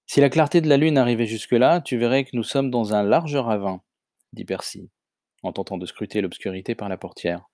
Si 0.07 0.21
la 0.21 0.31
clarté 0.31 0.61
de 0.61 0.69
la 0.69 0.79
lune 0.79 0.99
arrivait 0.99 1.27
jusque-là, 1.27 1.81
tu 1.81 1.99
verrais 1.99 2.25
que 2.25 2.35
nous 2.35 2.43
sommes 2.43 2.71
dans 2.71 2.95
un 2.95 3.03
large 3.03 3.37
ravin, 3.37 3.83
dit 4.33 4.45
Percy, 4.45 4.91
en 5.43 5.53
tentant 5.53 5.79
de 5.79 5.87
scruter 5.87 6.21
l'obscurité 6.21 6.75
par 6.75 6.89
la 6.89 6.97
portière. 6.97 7.49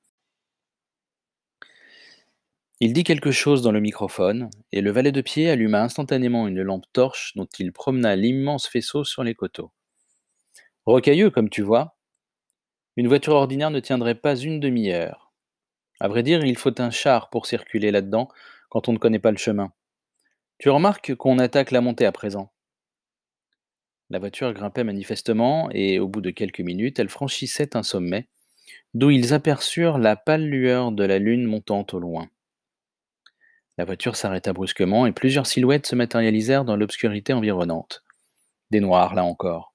Il 2.80 2.92
dit 2.92 3.04
quelque 3.04 3.30
chose 3.30 3.62
dans 3.62 3.70
le 3.70 3.80
microphone, 3.80 4.50
et 4.72 4.80
le 4.80 4.90
valet 4.90 5.12
de 5.12 5.20
pied 5.20 5.48
alluma 5.48 5.82
instantanément 5.82 6.48
une 6.48 6.60
lampe 6.60 6.86
torche 6.92 7.32
dont 7.36 7.48
il 7.58 7.72
promena 7.72 8.16
l'immense 8.16 8.66
faisceau 8.66 9.04
sur 9.04 9.22
les 9.22 9.36
coteaux. 9.36 9.70
Rocailleux, 10.84 11.30
comme 11.30 11.48
tu 11.48 11.62
vois. 11.62 11.96
Une 12.96 13.06
voiture 13.06 13.34
ordinaire 13.34 13.70
ne 13.70 13.78
tiendrait 13.78 14.16
pas 14.16 14.36
une 14.36 14.58
demi-heure. 14.58 15.32
À 16.00 16.08
vrai 16.08 16.24
dire, 16.24 16.44
il 16.44 16.58
faut 16.58 16.80
un 16.80 16.90
char 16.90 17.30
pour 17.30 17.46
circuler 17.46 17.92
là-dedans 17.92 18.28
quand 18.68 18.88
on 18.88 18.92
ne 18.92 18.98
connaît 18.98 19.20
pas 19.20 19.30
le 19.30 19.36
chemin. 19.36 19.72
Tu 20.58 20.68
remarques 20.68 21.14
qu'on 21.14 21.38
attaque 21.38 21.70
la 21.70 21.80
montée 21.80 22.06
à 22.06 22.12
présent. 22.12 22.52
La 24.10 24.18
voiture 24.18 24.52
grimpait 24.52 24.84
manifestement, 24.84 25.70
et 25.70 26.00
au 26.00 26.08
bout 26.08 26.20
de 26.20 26.30
quelques 26.30 26.60
minutes, 26.60 26.98
elle 26.98 27.08
franchissait 27.08 27.76
un 27.76 27.84
sommet, 27.84 28.28
d'où 28.94 29.10
ils 29.10 29.32
aperçurent 29.32 29.98
la 29.98 30.16
pâle 30.16 30.44
lueur 30.44 30.90
de 30.90 31.04
la 31.04 31.20
lune 31.20 31.44
montant 31.44 31.86
au 31.92 31.98
loin. 32.00 32.28
La 33.76 33.84
voiture 33.84 34.16
s'arrêta 34.16 34.52
brusquement, 34.52 35.06
et 35.06 35.12
plusieurs 35.12 35.46
silhouettes 35.46 35.86
se 35.86 35.96
matérialisèrent 35.96 36.64
dans 36.64 36.76
l'obscurité 36.76 37.32
environnante. 37.32 38.04
Des 38.70 38.80
noirs, 38.80 39.14
là 39.14 39.24
encore. 39.24 39.74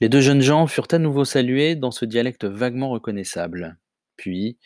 Les 0.00 0.08
deux 0.08 0.20
jeunes 0.20 0.42
gens 0.42 0.66
furent 0.66 0.88
à 0.92 0.98
nouveau 0.98 1.24
salués 1.24 1.74
dans 1.74 1.90
ce 1.90 2.04
dialecte 2.04 2.44
vaguement 2.44 2.90
reconnaissable. 2.90 3.78
Puis, 4.16 4.58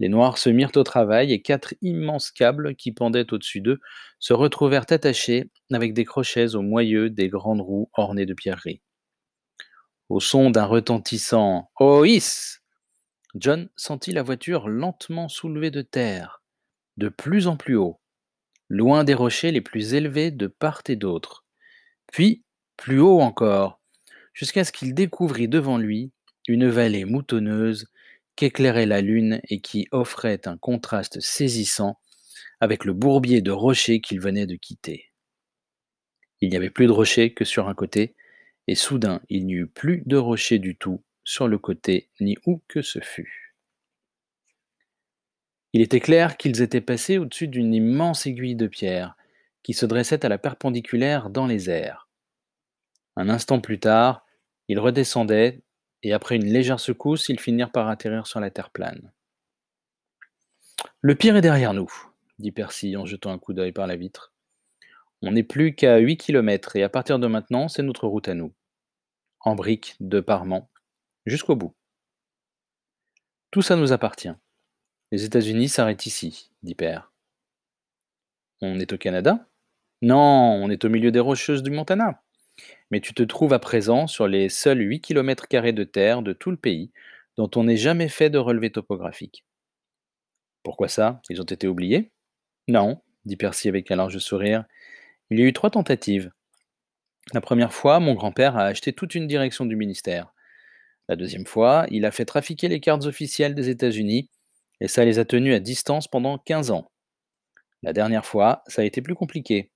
les 0.00 0.08
Noirs 0.08 0.38
se 0.38 0.50
mirent 0.50 0.76
au 0.76 0.82
travail 0.82 1.32
et 1.32 1.40
quatre 1.40 1.74
immenses 1.80 2.30
câbles 2.30 2.74
qui 2.74 2.92
pendaient 2.92 3.32
au-dessus 3.32 3.60
d'eux 3.60 3.80
se 4.18 4.32
retrouvèrent 4.32 4.86
attachés 4.90 5.50
avec 5.72 5.94
des 5.94 6.04
crochets 6.04 6.56
au 6.56 6.62
moyeu 6.62 7.10
des 7.10 7.28
grandes 7.28 7.60
roues 7.60 7.90
ornées 7.94 8.26
de 8.26 8.34
pierreries. 8.34 8.82
Au 10.08 10.20
son 10.20 10.50
d'un 10.50 10.64
retentissant 10.64 11.70
Ois 11.78 12.58
John 13.36 13.68
sentit 13.76 14.12
la 14.12 14.22
voiture 14.22 14.68
lentement 14.68 15.28
soulevée 15.28 15.70
de 15.70 15.82
terre, 15.82 16.43
de 16.96 17.08
plus 17.08 17.46
en 17.46 17.56
plus 17.56 17.76
haut, 17.76 18.00
loin 18.68 19.04
des 19.04 19.14
rochers 19.14 19.52
les 19.52 19.60
plus 19.60 19.94
élevés 19.94 20.30
de 20.30 20.46
part 20.46 20.82
et 20.88 20.96
d'autre, 20.96 21.44
puis 22.12 22.44
plus 22.76 23.00
haut 23.00 23.20
encore, 23.20 23.80
jusqu'à 24.32 24.64
ce 24.64 24.72
qu'il 24.72 24.94
découvrit 24.94 25.48
devant 25.48 25.78
lui 25.78 26.12
une 26.48 26.68
vallée 26.68 27.04
moutonneuse 27.04 27.86
qu'éclairait 28.36 28.86
la 28.86 29.00
lune 29.00 29.40
et 29.48 29.60
qui 29.60 29.86
offrait 29.92 30.46
un 30.46 30.56
contraste 30.56 31.20
saisissant 31.20 31.98
avec 32.60 32.84
le 32.84 32.92
bourbier 32.92 33.42
de 33.42 33.50
rochers 33.50 34.00
qu'il 34.00 34.20
venait 34.20 34.46
de 34.46 34.56
quitter. 34.56 35.10
Il 36.40 36.50
n'y 36.50 36.56
avait 36.56 36.70
plus 36.70 36.86
de 36.86 36.92
rochers 36.92 37.32
que 37.32 37.44
sur 37.44 37.68
un 37.68 37.74
côté, 37.74 38.14
et 38.66 38.74
soudain 38.74 39.20
il 39.28 39.46
n'y 39.46 39.54
eut 39.54 39.66
plus 39.66 40.02
de 40.06 40.16
rochers 40.16 40.58
du 40.58 40.76
tout 40.76 41.02
sur 41.22 41.48
le 41.48 41.58
côté 41.58 42.10
ni 42.20 42.36
où 42.46 42.62
que 42.68 42.82
ce 42.82 43.00
fût. 43.00 43.43
Il 45.74 45.80
était 45.80 45.98
clair 45.98 46.36
qu'ils 46.36 46.62
étaient 46.62 46.80
passés 46.80 47.18
au-dessus 47.18 47.48
d'une 47.48 47.74
immense 47.74 48.26
aiguille 48.26 48.54
de 48.54 48.68
pierre 48.68 49.16
qui 49.64 49.74
se 49.74 49.84
dressait 49.84 50.24
à 50.24 50.28
la 50.28 50.38
perpendiculaire 50.38 51.30
dans 51.30 51.48
les 51.48 51.68
airs. 51.68 52.08
Un 53.16 53.28
instant 53.28 53.60
plus 53.60 53.80
tard, 53.80 54.24
ils 54.68 54.78
redescendaient 54.78 55.62
et 56.04 56.12
après 56.12 56.36
une 56.36 56.44
légère 56.44 56.78
secousse, 56.78 57.28
ils 57.28 57.40
finirent 57.40 57.72
par 57.72 57.88
atterrir 57.88 58.28
sur 58.28 58.38
la 58.38 58.50
terre 58.50 58.70
plane. 58.70 59.10
Le 61.00 61.16
pire 61.16 61.34
est 61.34 61.40
derrière 61.40 61.74
nous, 61.74 61.90
dit 62.38 62.52
Percy 62.52 62.96
en 62.96 63.04
jetant 63.04 63.32
un 63.32 63.38
coup 63.38 63.52
d'œil 63.52 63.72
par 63.72 63.88
la 63.88 63.96
vitre. 63.96 64.32
On 65.22 65.32
n'est 65.32 65.42
plus 65.42 65.74
qu'à 65.74 65.98
huit 65.98 66.18
kilomètres 66.18 66.76
et 66.76 66.84
à 66.84 66.88
partir 66.88 67.18
de 67.18 67.26
maintenant, 67.26 67.66
c'est 67.66 67.82
notre 67.82 68.06
route 68.06 68.28
à 68.28 68.34
nous. 68.34 68.54
En 69.40 69.56
briques, 69.56 69.96
de 69.98 70.20
parement, 70.20 70.70
jusqu'au 71.26 71.56
bout. 71.56 71.74
Tout 73.50 73.62
ça 73.62 73.74
nous 73.74 73.92
appartient. 73.92 74.34
Les 75.14 75.22
États-Unis 75.22 75.68
s'arrêtent 75.68 76.06
ici, 76.06 76.50
dit 76.64 76.74
Père. 76.74 77.12
On 78.60 78.80
est 78.80 78.92
au 78.92 78.98
Canada? 78.98 79.46
Non, 80.02 80.16
on 80.16 80.68
est 80.70 80.84
au 80.84 80.88
milieu 80.88 81.12
des 81.12 81.20
rocheuses 81.20 81.62
du 81.62 81.70
Montana 81.70 82.20
mais 82.90 83.00
tu 83.00 83.14
te 83.14 83.22
trouves 83.22 83.52
à 83.52 83.60
présent 83.60 84.08
sur 84.08 84.26
les 84.26 84.48
seuls 84.48 84.80
8 84.80 85.02
km 85.02 85.46
de 85.72 85.84
terre 85.84 86.20
de 86.20 86.32
tout 86.32 86.50
le 86.50 86.56
pays, 86.56 86.90
dont 87.36 87.48
on 87.54 87.62
n'ait 87.62 87.76
jamais 87.76 88.08
fait 88.08 88.28
de 88.28 88.38
relevé 88.38 88.72
topographique. 88.72 89.44
Pourquoi 90.64 90.88
ça? 90.88 91.22
Ils 91.30 91.40
ont 91.40 91.44
été 91.44 91.68
oubliés? 91.68 92.10
Non, 92.66 93.00
dit 93.24 93.36
Percy 93.36 93.68
avec 93.68 93.92
un 93.92 93.96
large 93.96 94.18
sourire. 94.18 94.64
Il 95.30 95.38
y 95.38 95.42
a 95.42 95.46
eu 95.46 95.52
trois 95.52 95.70
tentatives. 95.70 96.32
La 97.32 97.40
première 97.40 97.72
fois, 97.72 98.00
mon 98.00 98.14
grand-père 98.14 98.56
a 98.56 98.64
acheté 98.64 98.92
toute 98.92 99.14
une 99.14 99.28
direction 99.28 99.64
du 99.64 99.76
ministère. 99.76 100.34
La 101.08 101.14
deuxième 101.14 101.46
fois, 101.46 101.86
il 101.92 102.04
a 102.04 102.10
fait 102.10 102.24
trafiquer 102.24 102.66
les 102.66 102.80
cartes 102.80 103.06
officielles 103.06 103.54
des 103.54 103.68
États-Unis, 103.68 104.28
et 104.80 104.88
ça 104.88 105.04
les 105.04 105.18
a 105.18 105.24
tenus 105.24 105.54
à 105.54 105.60
distance 105.60 106.08
pendant 106.08 106.38
15 106.38 106.70
ans. 106.70 106.90
La 107.82 107.92
dernière 107.92 108.24
fois, 108.24 108.62
ça 108.66 108.82
a 108.82 108.84
été 108.84 109.02
plus 109.02 109.14
compliqué. 109.14 109.70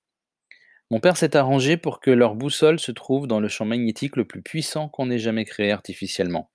Mon 0.90 1.00
père 1.00 1.19
s'est 1.19 1.37
arrangé 1.37 1.76
pour 1.76 2.00
que 2.00 2.11
leur 2.11 2.35
boussole 2.35 2.81
se 2.81 2.93
trouve 2.93 3.26
dans 3.26 3.40
le 3.40 3.49
champ 3.49 3.67
magnétique 3.67 4.17
le 4.17 4.25
plus 4.25 4.40
puissant 4.40 4.88
qu'on 4.88 5.11
ait 5.11 5.19
jamais 5.19 5.45
créé 5.45 5.71
artificiellement. 5.71 6.50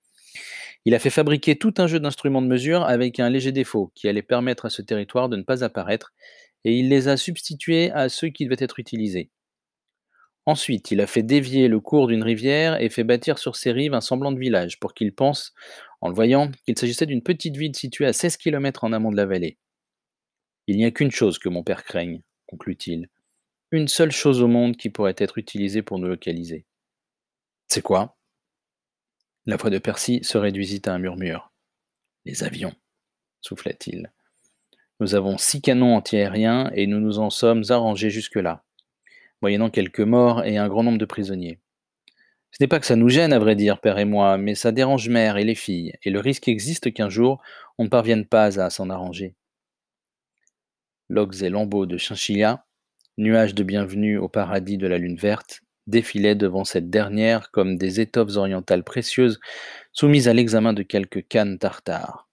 Il 0.84 0.94
a 0.94 0.98
fait 0.98 1.10
fabriquer 1.10 1.56
tout 1.56 1.74
un 1.78 1.86
jeu 1.86 2.00
d'instruments 2.00 2.42
de 2.42 2.48
mesure 2.48 2.82
avec 2.82 3.20
un 3.20 3.30
léger 3.30 3.52
défaut 3.52 3.92
qui 3.94 4.08
allait 4.08 4.22
permettre 4.22 4.66
à 4.66 4.70
ce 4.70 4.82
territoire 4.82 5.28
de 5.28 5.36
ne 5.36 5.42
pas 5.42 5.62
apparaître, 5.64 6.12
et 6.64 6.76
il 6.76 6.88
les 6.88 7.08
a 7.08 7.16
substitués 7.16 7.90
à 7.92 8.08
ceux 8.08 8.28
qui 8.28 8.44
devaient 8.44 8.56
être 8.58 8.80
utilisés. 8.80 9.30
Ensuite, 10.46 10.90
il 10.90 11.00
a 11.00 11.06
fait 11.06 11.22
dévier 11.22 11.68
le 11.68 11.80
cours 11.80 12.06
d'une 12.06 12.22
rivière 12.22 12.80
et 12.80 12.90
fait 12.90 13.04
bâtir 13.04 13.38
sur 13.38 13.56
ses 13.56 13.72
rives 13.72 13.94
un 13.94 14.02
semblant 14.02 14.30
de 14.30 14.38
village 14.38 14.78
pour 14.78 14.92
qu'ils 14.92 15.14
pensent, 15.14 15.54
en 16.02 16.08
le 16.08 16.14
voyant, 16.14 16.50
qu'il 16.66 16.78
s'agissait 16.78 17.06
d'une 17.06 17.22
petite 17.22 17.56
ville 17.56 17.74
située 17.74 18.06
à 18.06 18.12
16 18.12 18.36
km 18.36 18.84
en 18.84 18.92
amont 18.92 19.10
de 19.10 19.16
la 19.16 19.24
vallée. 19.24 19.58
Il 20.66 20.76
n'y 20.76 20.84
a 20.84 20.90
qu'une 20.90 21.10
chose 21.10 21.38
que 21.38 21.48
mon 21.48 21.62
père 21.62 21.84
craigne, 21.84 22.20
conclut-il. 22.46 23.08
Une 23.70 23.88
seule 23.88 24.12
chose 24.12 24.42
au 24.42 24.46
monde 24.46 24.76
qui 24.76 24.90
pourrait 24.90 25.16
être 25.16 25.38
utilisée 25.38 25.82
pour 25.82 25.98
nous 25.98 26.08
localiser. 26.08 26.66
C'est 27.68 27.82
quoi? 27.82 28.18
La 29.46 29.56
voix 29.56 29.70
de 29.70 29.78
Percy 29.78 30.20
se 30.22 30.36
réduisit 30.36 30.86
à 30.86 30.94
un 30.94 30.98
murmure. 30.98 31.52
Les 32.26 32.44
avions, 32.44 32.74
souffla-t-il. 33.40 34.12
Nous 35.00 35.14
avons 35.14 35.38
six 35.38 35.60
canons 35.60 35.96
antiaériens 35.96 36.70
et 36.74 36.86
nous 36.86 37.00
nous 37.00 37.18
en 37.18 37.30
sommes 37.30 37.64
arrangés 37.70 38.10
jusque-là 38.10 38.63
moyennant 39.42 39.70
quelques 39.70 40.00
morts 40.00 40.44
et 40.44 40.56
un 40.56 40.68
grand 40.68 40.82
nombre 40.82 40.98
de 40.98 41.04
prisonniers. 41.04 41.58
Ce 42.50 42.62
n'est 42.62 42.68
pas 42.68 42.78
que 42.78 42.86
ça 42.86 42.96
nous 42.96 43.08
gêne, 43.08 43.32
à 43.32 43.38
vrai 43.38 43.56
dire, 43.56 43.80
père 43.80 43.98
et 43.98 44.04
moi, 44.04 44.38
mais 44.38 44.54
ça 44.54 44.70
dérange 44.70 45.08
mère 45.08 45.36
et 45.38 45.44
les 45.44 45.56
filles, 45.56 45.92
et 46.04 46.10
le 46.10 46.20
risque 46.20 46.46
existe 46.46 46.92
qu'un 46.92 47.08
jour 47.08 47.42
on 47.78 47.84
ne 47.84 47.88
parvienne 47.88 48.26
pas 48.26 48.60
à 48.60 48.70
s'en 48.70 48.90
arranger. 48.90 49.34
Logs 51.08 51.42
et 51.42 51.50
lambeaux 51.50 51.86
de 51.86 51.98
chinchilla, 51.98 52.64
nuages 53.18 53.54
de 53.54 53.64
bienvenue 53.64 54.18
au 54.18 54.28
paradis 54.28 54.78
de 54.78 54.86
la 54.86 54.98
lune 54.98 55.16
verte, 55.16 55.62
défilaient 55.86 56.34
devant 56.34 56.64
cette 56.64 56.90
dernière 56.90 57.50
comme 57.50 57.76
des 57.76 58.00
étoffes 58.00 58.36
orientales 58.36 58.84
précieuses 58.84 59.40
soumises 59.92 60.28
à 60.28 60.32
l'examen 60.32 60.72
de 60.72 60.82
quelques 60.82 61.26
cannes 61.26 61.58
tartares. 61.58 62.28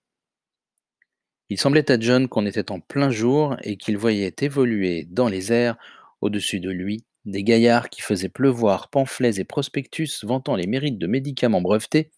Il 1.49 1.57
semblait 1.57 1.91
à 1.91 1.99
John 1.99 2.29
qu'on 2.29 2.45
était 2.45 2.71
en 2.71 2.79
plein 2.79 3.09
jour 3.09 3.57
et 3.63 3.75
qu'il 3.75 3.97
voyait 3.97 4.33
évoluer 4.39 5.05
dans 5.09 5.27
les 5.27 5.51
airs 5.51 5.75
au-dessus 6.21 6.59
de 6.59 6.69
lui, 6.69 7.03
des 7.25 7.43
gaillards 7.43 7.89
qui 7.89 8.01
faisaient 8.01 8.29
pleuvoir 8.29 8.89
pamphlets 8.89 9.39
et 9.39 9.43
prospectus 9.43 10.23
vantant 10.23 10.55
les 10.55 10.67
mérites 10.67 10.97
de 10.97 11.07
médicaments 11.07 11.61
brevetés, 11.61 12.11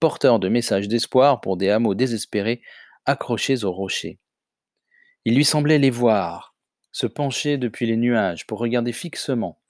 porteurs 0.00 0.38
de 0.38 0.48
messages 0.48 0.88
d'espoir 0.88 1.40
pour 1.40 1.56
des 1.56 1.70
hameaux 1.70 1.94
désespérés 1.94 2.62
accrochés 3.06 3.64
aux 3.64 3.72
rochers. 3.72 4.18
Il 5.24 5.34
lui 5.34 5.44
semblait 5.44 5.78
les 5.78 5.90
voir, 5.90 6.56
se 6.92 7.06
pencher 7.06 7.58
depuis 7.58 7.86
les 7.86 7.96
nuages 7.96 8.46
pour 8.46 8.58
regarder 8.58 8.92
fixement, 8.92 9.60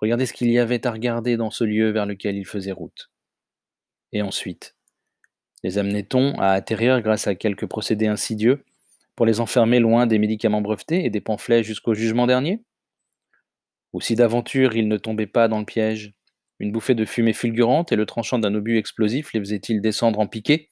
regarder 0.00 0.26
ce 0.26 0.32
qu'il 0.32 0.50
y 0.50 0.58
avait 0.58 0.86
à 0.86 0.90
regarder 0.90 1.36
dans 1.36 1.50
ce 1.50 1.64
lieu 1.64 1.90
vers 1.90 2.06
lequel 2.06 2.36
il 2.36 2.46
faisait 2.46 2.72
route. 2.72 3.10
Et 4.12 4.22
ensuite, 4.22 4.76
les 5.62 5.78
amenait-on 5.78 6.38
à 6.38 6.50
atterrir 6.50 7.00
grâce 7.00 7.26
à 7.26 7.34
quelques 7.34 7.66
procédés 7.66 8.06
insidieux 8.06 8.64
pour 9.16 9.26
les 9.26 9.40
enfermer 9.40 9.80
loin 9.80 10.06
des 10.06 10.18
médicaments 10.18 10.60
brevetés 10.60 11.04
et 11.04 11.10
des 11.10 11.20
pamphlets 11.20 11.64
jusqu'au 11.64 11.94
jugement 11.94 12.26
dernier? 12.26 12.62
Ou 13.92 14.00
si 14.00 14.14
d'aventure 14.14 14.76
ils 14.76 14.88
ne 14.88 14.96
tombaient 14.96 15.26
pas 15.26 15.48
dans 15.48 15.58
le 15.58 15.64
piège, 15.64 16.14
une 16.58 16.72
bouffée 16.72 16.94
de 16.94 17.04
fumée 17.04 17.32
fulgurante 17.32 17.92
et 17.92 17.96
le 17.96 18.06
tranchant 18.06 18.38
d'un 18.38 18.54
obus 18.54 18.78
explosif 18.78 19.32
les 19.32 19.40
faisait-il 19.40 19.80
descendre 19.80 20.18
en 20.18 20.26
piqué? 20.26 20.70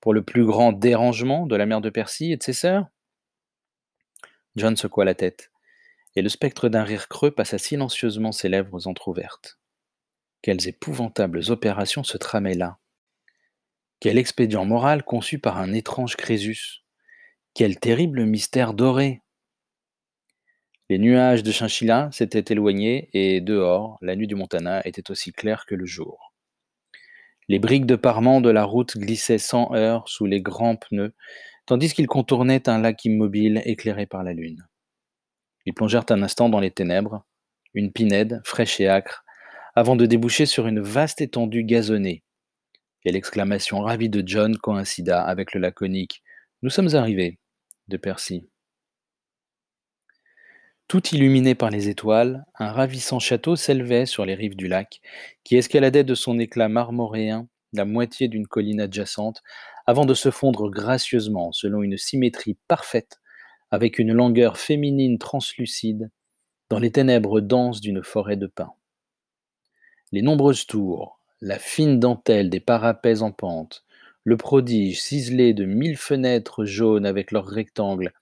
Pour 0.00 0.14
le 0.14 0.22
plus 0.22 0.44
grand 0.44 0.72
dérangement 0.72 1.46
de 1.46 1.56
la 1.56 1.66
mère 1.66 1.80
de 1.80 1.90
Percy 1.90 2.32
et 2.32 2.36
de 2.36 2.42
ses 2.42 2.52
sœurs? 2.52 2.86
John 4.56 4.76
secoua 4.76 5.04
la 5.04 5.14
tête, 5.14 5.52
et 6.16 6.22
le 6.22 6.28
spectre 6.28 6.68
d'un 6.68 6.82
rire 6.82 7.08
creux 7.08 7.30
passa 7.30 7.58
silencieusement 7.58 8.32
ses 8.32 8.48
lèvres 8.48 8.88
entr'ouvertes. 8.88 9.58
Quelles 10.42 10.68
épouvantables 10.68 11.42
opérations 11.50 12.02
se 12.02 12.18
tramaient 12.18 12.54
là! 12.54 12.78
Quel 14.00 14.18
expédient 14.18 14.64
moral 14.64 15.04
conçu 15.04 15.38
par 15.38 15.58
un 15.58 15.72
étrange 15.72 16.16
Crésus! 16.16 16.82
Quel 17.54 17.78
terrible 17.78 18.24
mystère 18.24 18.74
doré 18.74 19.22
les 20.90 20.98
nuages 20.98 21.44
de 21.44 21.52
chinchilla 21.52 22.08
s'étaient 22.10 22.52
éloignés 22.52 23.10
et 23.12 23.40
dehors, 23.40 23.96
la 24.02 24.16
nuit 24.16 24.26
du 24.26 24.34
Montana 24.34 24.84
était 24.84 25.12
aussi 25.12 25.30
claire 25.30 25.64
que 25.64 25.76
le 25.76 25.86
jour. 25.86 26.34
Les 27.46 27.60
briques 27.60 27.86
de 27.86 27.94
parement 27.94 28.40
de 28.40 28.50
la 28.50 28.64
route 28.64 28.98
glissaient 28.98 29.38
sans 29.38 29.72
heurts 29.72 30.08
sous 30.08 30.26
les 30.26 30.40
grands 30.40 30.74
pneus, 30.74 31.14
tandis 31.64 31.94
qu'ils 31.94 32.08
contournaient 32.08 32.68
un 32.68 32.80
lac 32.80 33.04
immobile 33.04 33.62
éclairé 33.66 34.06
par 34.06 34.24
la 34.24 34.32
lune. 34.32 34.66
Ils 35.64 35.74
plongèrent 35.74 36.06
un 36.10 36.24
instant 36.24 36.48
dans 36.48 36.58
les 36.58 36.72
ténèbres, 36.72 37.24
une 37.72 37.92
pinède, 37.92 38.40
fraîche 38.44 38.80
et 38.80 38.88
âcre, 38.88 39.24
avant 39.76 39.94
de 39.94 40.06
déboucher 40.06 40.44
sur 40.44 40.66
une 40.66 40.80
vaste 40.80 41.20
étendue 41.20 41.62
gazonnée. 41.62 42.24
Et 43.04 43.12
l'exclamation 43.12 43.78
ravie 43.78 44.08
de 44.08 44.26
John 44.26 44.58
coïncida 44.58 45.22
avec 45.22 45.54
le 45.54 45.60
laconique 45.60 46.24
Nous 46.62 46.70
sommes 46.70 46.96
arrivés 46.96 47.38
de 47.86 47.96
Percy. 47.96 48.48
Tout 50.90 51.06
illuminé 51.14 51.54
par 51.54 51.70
les 51.70 51.88
étoiles, 51.88 52.44
un 52.58 52.72
ravissant 52.72 53.20
château 53.20 53.54
s'élevait 53.54 54.06
sur 54.06 54.26
les 54.26 54.34
rives 54.34 54.56
du 54.56 54.66
lac, 54.66 55.00
qui 55.44 55.54
escaladait 55.54 56.02
de 56.02 56.16
son 56.16 56.40
éclat 56.40 56.68
marmoréen 56.68 57.46
la 57.72 57.84
moitié 57.84 58.26
d'une 58.26 58.48
colline 58.48 58.80
adjacente, 58.80 59.40
avant 59.86 60.04
de 60.04 60.14
se 60.14 60.32
fondre 60.32 60.68
gracieusement, 60.68 61.52
selon 61.52 61.84
une 61.84 61.96
symétrie 61.96 62.58
parfaite, 62.66 63.20
avec 63.70 64.00
une 64.00 64.12
langueur 64.12 64.58
féminine 64.58 65.18
translucide, 65.18 66.10
dans 66.70 66.80
les 66.80 66.90
ténèbres 66.90 67.40
denses 67.40 67.80
d'une 67.80 68.02
forêt 68.02 68.36
de 68.36 68.48
pins. 68.48 68.72
Les 70.10 70.22
nombreuses 70.22 70.66
tours, 70.66 71.20
la 71.40 71.60
fine 71.60 72.00
dentelle 72.00 72.50
des 72.50 72.58
parapets 72.58 73.22
en 73.22 73.30
pente, 73.30 73.84
le 74.24 74.36
prodige 74.36 75.00
ciselé 75.00 75.54
de 75.54 75.66
mille 75.66 75.96
fenêtres 75.96 76.64
jaunes 76.64 77.06
avec 77.06 77.30
leurs 77.30 77.46
rectangles, 77.46 78.12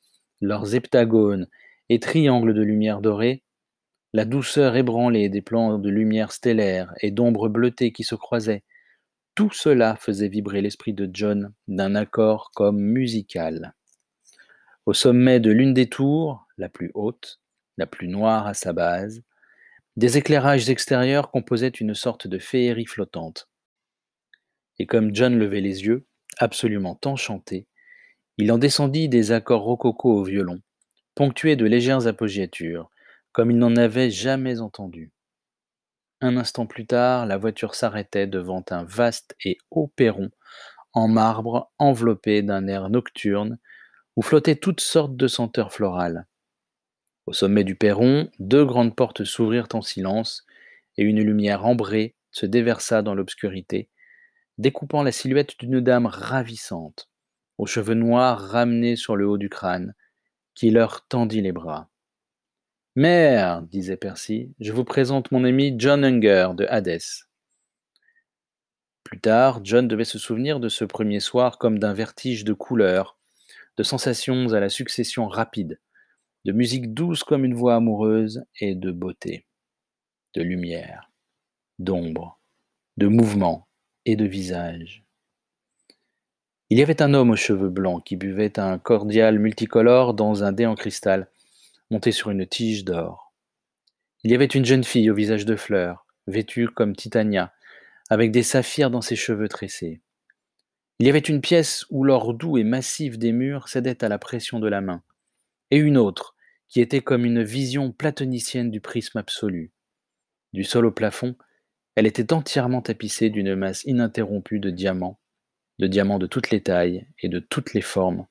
leurs 0.42 0.74
heptagones 0.74 1.48
et 1.88 2.01
triangles 2.01 2.55
de 2.55 2.62
lumière 2.62 3.01
dorée, 3.01 3.42
la 4.12 4.24
douceur 4.24 4.77
ébranlée 4.77 5.29
des 5.29 5.42
plans 5.42 5.79
de 5.79 5.90
lumière 5.90 6.33
stellaire 6.33 6.92
et 7.01 7.11
d'ombres 7.11 7.48
bleutées 7.48 7.92
qui 7.92 8.05
se 8.05 8.14
croisaient, 8.14 8.64
tout 9.35 9.51
cela 9.53 9.96
faisait 9.96 10.29
vibrer 10.29 10.62
l'esprit 10.62 10.94
de 10.94 11.09
John 11.12 11.53
d'un 11.68 11.94
accord 11.94 12.51
comme 12.55 12.81
musical. 12.81 13.74
Au 14.87 14.94
sommet 14.94 15.38
de 15.38 15.51
l'une 15.51 15.74
des 15.74 15.88
tours, 15.88 16.46
la 16.57 16.68
plus 16.68 16.90
haute, 16.94 17.40
la 17.77 17.87
plus 17.87 18.09
noire 18.09 18.46
à 18.46 18.55
sa 18.55 18.72
base, 18.72 19.22
des 19.96 20.16
éclairages 20.16 20.70
extérieurs 20.70 21.31
composaient 21.31 21.68
une 21.68 21.94
sorte 21.94 22.27
de 22.27 22.38
féerie 22.38 22.87
flottante. 22.87 23.48
Et 24.79 24.87
comme 24.87 25.14
John 25.14 25.38
levait 25.38 25.61
les 25.61 25.85
yeux, 25.85 26.07
absolument 26.38 26.98
enchanté, 27.05 27.66
il 28.38 28.51
en 28.53 28.59
descendit 28.59 29.09
des 29.09 29.33
accords 29.33 29.62
rococo 29.62 30.11
au 30.20 30.24
violon, 30.24 30.61
ponctué 31.18 31.57
de 31.57 31.66
légères 31.66 32.07
appoggiatures, 32.07 32.88
comme 33.33 33.50
il 33.50 33.59
n'en 33.59 33.74
avait 33.74 34.09
jamais 34.09 34.61
entendu. 34.61 35.11
Un 36.20 36.37
instant 36.37 36.64
plus 36.64 36.87
tard, 36.87 37.26
la 37.26 37.38
voiture 37.38 37.74
s'arrêtait 37.74 38.28
devant 38.28 38.64
un 38.70 38.85
vaste 38.85 39.35
et 39.44 39.59
haut 39.72 39.88
perron 39.88 40.31
en 40.92 41.09
marbre 41.09 41.72
enveloppé 41.76 42.42
d'un 42.42 42.68
air 42.68 42.88
nocturne 42.88 43.59
où 44.14 44.22
flottaient 44.22 44.54
toutes 44.54 44.81
sortes 44.81 45.16
de 45.16 45.26
senteurs 45.26 45.72
florales. 45.72 46.28
Au 47.26 47.33
sommet 47.33 47.64
du 47.64 47.74
perron, 47.74 48.31
deux 48.38 48.64
grandes 48.64 48.94
portes 48.94 49.24
s'ouvrirent 49.24 49.66
en 49.72 49.83
silence 49.83 50.46
et 50.98 51.02
une 51.02 51.20
lumière 51.20 51.66
ambrée 51.66 52.14
se 52.31 52.46
déversa 52.46 53.02
dans 53.02 53.16
l'obscurité, 53.16 53.88
découpant 54.57 55.02
la 55.02 55.11
silhouette 55.11 55.59
d'une 55.59 55.81
dame 55.81 56.07
ravissante, 56.07 57.11
aux 57.59 57.66
cheveux 57.66 57.94
noirs 57.94 58.38
ramenés 58.38 58.94
sur 58.94 59.16
le 59.16 59.26
haut 59.26 59.37
du 59.37 59.48
crâne, 59.48 59.96
qui 60.59 60.71
leur 60.73 61.07
tendit 61.07 61.40
les 61.40 61.53
bras. 61.53 61.88
Mère, 62.97 63.62
disait 63.62 63.97
Percy, 63.97 64.53
je 64.59 64.73
vous 64.73 64.83
présente 64.83 65.31
mon 65.31 65.44
ami 65.44 65.77
John 65.79 66.05
Unger 66.05 66.49
de 66.57 66.66
Hadès. 66.68 67.29
Plus 69.05 69.21
tard, 69.21 69.61
John 69.62 69.87
devait 69.87 70.05
se 70.05 70.18
souvenir 70.18 70.59
de 70.59 70.68
ce 70.68 70.85
premier 70.85 71.21
soir 71.21 71.59
comme 71.59 71.79
d'un 71.79 71.94
vertige 71.94 72.42
de 72.42 72.55
couleurs, 72.55 73.21
de 73.77 73.85
sensations 73.85 74.53
à 74.53 74.59
la 74.59 74.68
succession 74.68 75.29
rapide, 75.29 75.79
de 76.44 76.51
musique 76.51 76.92
douce 76.92 77.23
comme 77.23 77.44
une 77.44 77.55
voix 77.55 77.77
amoureuse 77.77 78.44
et 78.59 78.75
de 78.75 78.90
beauté, 78.90 79.47
de 80.35 80.42
lumière, 80.42 81.12
d'ombre, 81.79 82.40
de 82.97 83.07
mouvement 83.07 83.68
et 84.07 84.16
de 84.16 84.25
visage. 84.25 85.05
Il 86.70 86.78
y 86.78 86.83
avait 86.83 87.00
un 87.00 87.14
homme 87.14 87.31
aux 87.31 87.37
cheveux 87.37 87.70
blancs 87.70 88.04
qui 88.04 88.16
buvait 88.16 88.59
un 88.59 88.78
cordial 88.78 89.38
multicolore 89.38 90.12
dans 90.12 90.44
un 90.44 90.52
dé 90.52 90.66
en 90.66 90.74
cristal, 90.74 91.31
monté 91.90 92.12
sur 92.12 92.28
une 92.28 92.46
tige 92.46 92.85
d'or. 92.85 93.33
Il 94.22 94.31
y 94.31 94.35
avait 94.35 94.44
une 94.44 94.66
jeune 94.66 94.85
fille 94.85 95.11
au 95.11 95.14
visage 95.14 95.46
de 95.46 95.57
fleurs, 95.57 96.04
vêtue 96.26 96.68
comme 96.68 96.94
Titania, 96.94 97.54
avec 98.11 98.33
des 98.33 98.42
saphirs 98.42 98.90
dans 98.90 99.00
ses 99.00 99.16
cheveux 99.16 99.48
tressés. 99.48 100.02
Il 100.98 101.07
y 101.07 101.11
avait 101.11 101.20
une 101.20 101.40
pièce 101.40 101.87
où 101.88 102.04
l'or 102.04 102.35
doux 102.35 102.59
et 102.59 102.64
massif 102.64 103.18
des 103.18 103.33
murs 103.33 103.68
cédait 103.68 104.04
à 104.04 104.11
la 104.11 104.18
pression 104.18 104.61
de 104.61 104.68
la 104.68 104.83
main, 104.83 105.02
et 105.70 105.78
une 105.78 105.96
autre 105.96 106.35
qui 106.68 106.83
était 106.83 107.00
comme 107.00 107.24
une 107.24 107.42
vision 107.42 107.92
platonicienne 107.92 108.70
du 108.70 108.83
prisme 108.83 109.16
absolu. 109.16 109.72
Du 110.52 110.64
sol 110.64 110.85
au 110.85 110.90
plafond, 110.90 111.35
elle 111.94 112.07
était 112.07 112.35
entièrement 112.35 112.83
tapissée 112.83 113.31
d'une 113.31 113.54
masse 113.54 113.85
ininterrompue 113.85 114.61
de 114.61 114.68
diamants, 114.68 115.18
de 115.79 115.87
diamants 115.87 116.19
de 116.19 116.27
toutes 116.27 116.51
les 116.51 116.62
tailles 116.62 117.07
et 117.21 117.29
de 117.29 117.38
toutes 117.38 117.75
les 117.75 117.83
formes, 117.83 118.27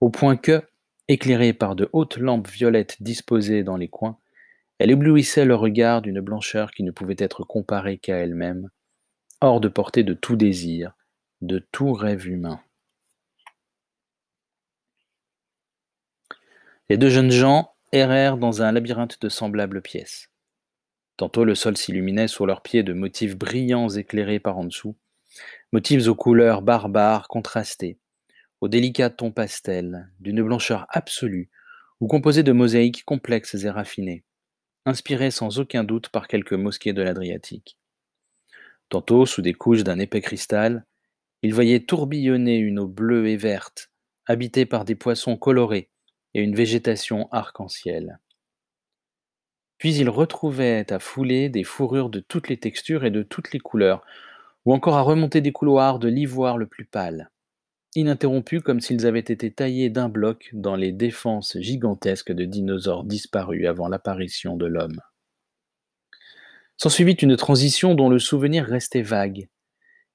au 0.00 0.10
point 0.10 0.36
que, 0.36 0.62
éclairée 1.08 1.52
par 1.52 1.76
de 1.76 1.88
hautes 1.92 2.16
lampes 2.16 2.48
violettes 2.48 3.02
disposées 3.02 3.62
dans 3.62 3.76
les 3.76 3.88
coins, 3.88 4.18
elle 4.78 4.90
éblouissait 4.90 5.44
le 5.44 5.54
regard 5.54 6.00
d'une 6.00 6.20
blancheur 6.20 6.70
qui 6.70 6.82
ne 6.82 6.90
pouvait 6.90 7.16
être 7.18 7.44
comparée 7.44 7.98
qu'à 7.98 8.16
elle-même, 8.16 8.70
hors 9.40 9.60
de 9.60 9.68
portée 9.68 10.04
de 10.04 10.14
tout 10.14 10.36
désir, 10.36 10.92
de 11.42 11.58
tout 11.72 11.92
rêve 11.92 12.26
humain. 12.26 12.60
Les 16.88 16.96
deux 16.96 17.10
jeunes 17.10 17.30
gens 17.30 17.74
errèrent 17.92 18.36
dans 18.36 18.62
un 18.62 18.72
labyrinthe 18.72 19.20
de 19.20 19.28
semblables 19.28 19.82
pièces. 19.82 20.30
Tantôt 21.16 21.44
le 21.44 21.54
sol 21.54 21.76
s'illuminait 21.76 22.28
sous 22.28 22.46
leurs 22.46 22.62
pieds 22.62 22.82
de 22.82 22.94
motifs 22.94 23.36
brillants 23.36 23.90
éclairés 23.90 24.40
par 24.40 24.56
en 24.56 24.64
dessous, 24.64 24.96
motifs 25.72 26.08
aux 26.08 26.14
couleurs 26.14 26.62
barbares 26.62 27.28
contrastées, 27.28 27.98
aux 28.60 28.68
délicats 28.68 29.10
tons 29.10 29.32
pastels, 29.32 30.10
d'une 30.18 30.42
blancheur 30.42 30.86
absolue, 30.88 31.50
ou 32.00 32.06
composés 32.06 32.42
de 32.42 32.52
mosaïques 32.52 33.04
complexes 33.04 33.54
et 33.54 33.70
raffinées, 33.70 34.24
inspirés 34.84 35.30
sans 35.30 35.58
aucun 35.58 35.84
doute 35.84 36.08
par 36.08 36.28
quelques 36.28 36.54
mosquées 36.54 36.92
de 36.92 37.02
l'Adriatique. 37.02 37.78
Tantôt, 38.88 39.26
sous 39.26 39.42
des 39.42 39.54
couches 39.54 39.84
d'un 39.84 39.98
épais 39.98 40.20
cristal, 40.20 40.84
il 41.42 41.54
voyait 41.54 41.80
tourbillonner 41.80 42.56
une 42.56 42.80
eau 42.80 42.88
bleue 42.88 43.28
et 43.28 43.36
verte, 43.36 43.90
habitée 44.26 44.66
par 44.66 44.84
des 44.84 44.94
poissons 44.96 45.36
colorés 45.36 45.90
et 46.34 46.42
une 46.42 46.54
végétation 46.54 47.28
arc-en-ciel. 47.30 48.18
Puis 49.78 49.94
il 49.94 50.10
retrouvait 50.10 50.92
à 50.92 50.98
fouler 50.98 51.48
des 51.48 51.64
fourrures 51.64 52.10
de 52.10 52.20
toutes 52.20 52.48
les 52.48 52.58
textures 52.58 53.04
et 53.04 53.10
de 53.10 53.22
toutes 53.22 53.52
les 53.52 53.60
couleurs, 53.60 54.04
ou 54.64 54.74
encore 54.74 54.96
à 54.96 55.02
remonter 55.02 55.40
des 55.40 55.52
couloirs 55.52 55.98
de 55.98 56.08
l'ivoire 56.08 56.58
le 56.58 56.66
plus 56.66 56.84
pâle, 56.84 57.30
ininterrompus 57.94 58.62
comme 58.62 58.80
s'ils 58.80 59.06
avaient 59.06 59.20
été 59.20 59.50
taillés 59.50 59.90
d'un 59.90 60.08
bloc 60.08 60.50
dans 60.52 60.76
les 60.76 60.92
défenses 60.92 61.58
gigantesques 61.58 62.32
de 62.32 62.44
dinosaures 62.44 63.04
disparus 63.04 63.66
avant 63.66 63.88
l'apparition 63.88 64.56
de 64.56 64.66
l'homme. 64.66 65.00
S'ensuivit 66.76 67.12
une 67.12 67.36
transition 67.36 67.94
dont 67.94 68.08
le 68.08 68.18
souvenir 68.18 68.64
restait 68.64 69.02
vague, 69.02 69.48